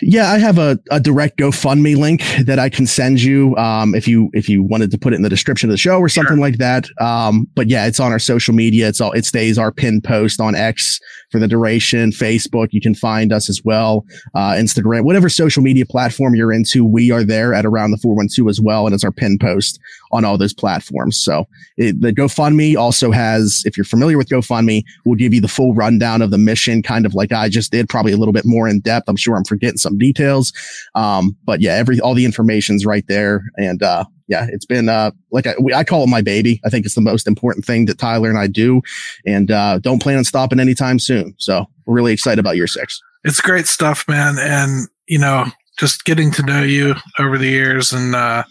[0.00, 3.54] Yeah, I have a, a direct GoFundMe link that I can send you.
[3.56, 5.98] Um, if you, if you wanted to put it in the description of the show
[5.98, 6.40] or something sure.
[6.40, 6.88] like that.
[7.00, 8.88] Um, but yeah, it's on our social media.
[8.88, 10.98] It's all, it stays our pin post on X
[11.30, 12.10] for the duration.
[12.10, 14.06] Facebook, you can find us as well.
[14.34, 18.48] Uh, Instagram, whatever social media platform you're into, we are there at around the 412
[18.48, 18.86] as well.
[18.86, 19.78] And it's our pin post
[20.10, 21.18] on all those platforms.
[21.18, 21.46] So
[21.76, 25.74] it, the GoFundMe also has, if you're familiar with GoFundMe, we'll give you the full
[25.74, 28.68] rundown of the mission, kind of like I just did, probably a little bit more
[28.68, 29.08] in depth.
[29.08, 30.52] I'm sure I'm forgetting some details.
[30.94, 33.42] Um, but yeah, every, all the information's right there.
[33.56, 36.60] And, uh, yeah, it's been, uh, like I, we, I call it my baby.
[36.64, 38.82] I think it's the most important thing that Tyler and I do
[39.26, 41.34] and, uh, don't plan on stopping anytime soon.
[41.38, 43.00] So we're really excited about year six.
[43.24, 44.36] It's great stuff, man.
[44.38, 45.46] And, you know,
[45.78, 48.44] just getting to know you over the years and, uh,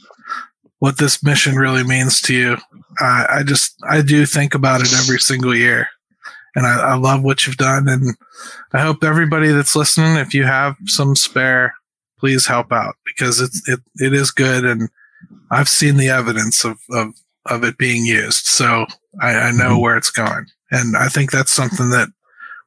[0.80, 2.58] what this mission really means to you.
[3.02, 5.88] Uh, I just, I do think about it every single year
[6.58, 7.88] and I, I love what you've done.
[7.88, 8.16] And
[8.74, 11.76] I hope everybody that's listening, if you have some spare,
[12.20, 14.66] please help out because it's, it, it is good.
[14.66, 14.90] And
[15.52, 17.14] I've seen the evidence of, of,
[17.46, 18.48] of it being used.
[18.48, 18.88] So
[19.22, 19.82] I, I know mm-hmm.
[19.82, 20.48] where it's going.
[20.72, 22.10] And I think that's something that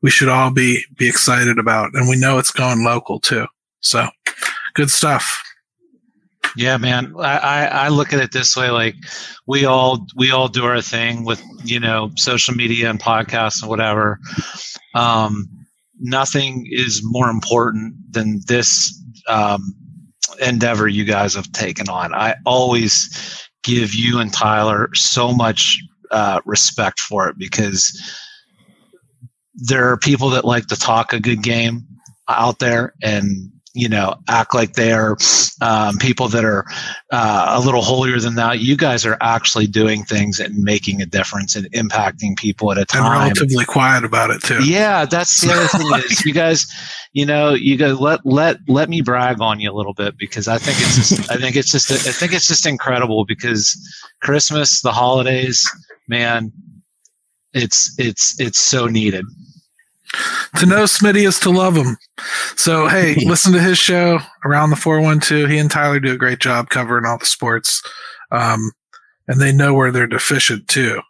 [0.03, 1.91] we should all be, be excited about.
[1.95, 3.47] And we know it's going local too.
[3.81, 4.07] So
[4.75, 5.43] good stuff.
[6.57, 7.15] Yeah, man.
[7.19, 8.97] I, I, look at it this way: like
[9.47, 13.71] we all we all do our thing with you know social media and podcasts and
[13.71, 14.19] whatever.
[14.95, 15.49] Um,
[16.01, 19.75] nothing is more important than this um,
[20.41, 22.15] endeavor you guys have taken on.
[22.15, 25.79] I always give you and Tyler so much
[26.11, 27.93] uh, respect for it because
[29.55, 31.87] there are people that like to talk a good game
[32.29, 35.17] out there and you know act like they're
[35.61, 36.65] um, people that are
[37.13, 41.07] uh, a little holier than that you guys are actually doing things and making a
[41.07, 43.05] difference and impacting people at a time.
[43.05, 44.63] and relatively quiet about it too.
[44.65, 46.67] Yeah that's the other thing is you guys
[47.13, 50.47] you know you guys let let let me brag on you a little bit because
[50.49, 53.77] i think it's just i think it's just i think it's just incredible because
[54.21, 55.63] christmas the holidays
[56.09, 56.53] man
[57.53, 59.25] it's it's it's so needed
[60.57, 61.97] to know Smitty is to love him.
[62.57, 65.49] So, hey, listen to his show around the 412.
[65.49, 67.83] He and Tyler do a great job covering all the sports.
[68.31, 68.73] Um,
[69.29, 71.01] and they know where they're deficient too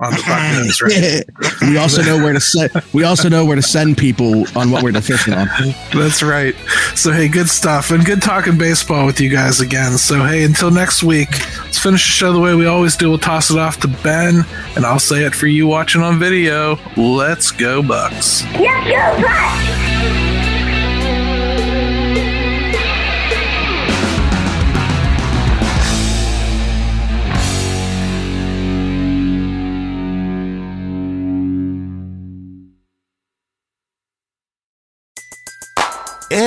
[0.00, 0.80] on the Buckeyes,
[1.60, 1.70] right?
[1.70, 2.70] we also know where to send.
[2.92, 5.48] We also know where to send people on what we're deficient on.
[5.94, 6.54] That's right.
[6.94, 9.98] So hey, good stuff and good talking baseball with you guys again.
[9.98, 11.30] So hey, until next week,
[11.64, 13.10] let's finish the show the way we always do.
[13.10, 14.44] We'll toss it off to Ben,
[14.76, 16.78] and I'll say it for you watching on video.
[16.96, 18.42] Let's go Bucs!
[18.58, 20.29] Let's go Bucs!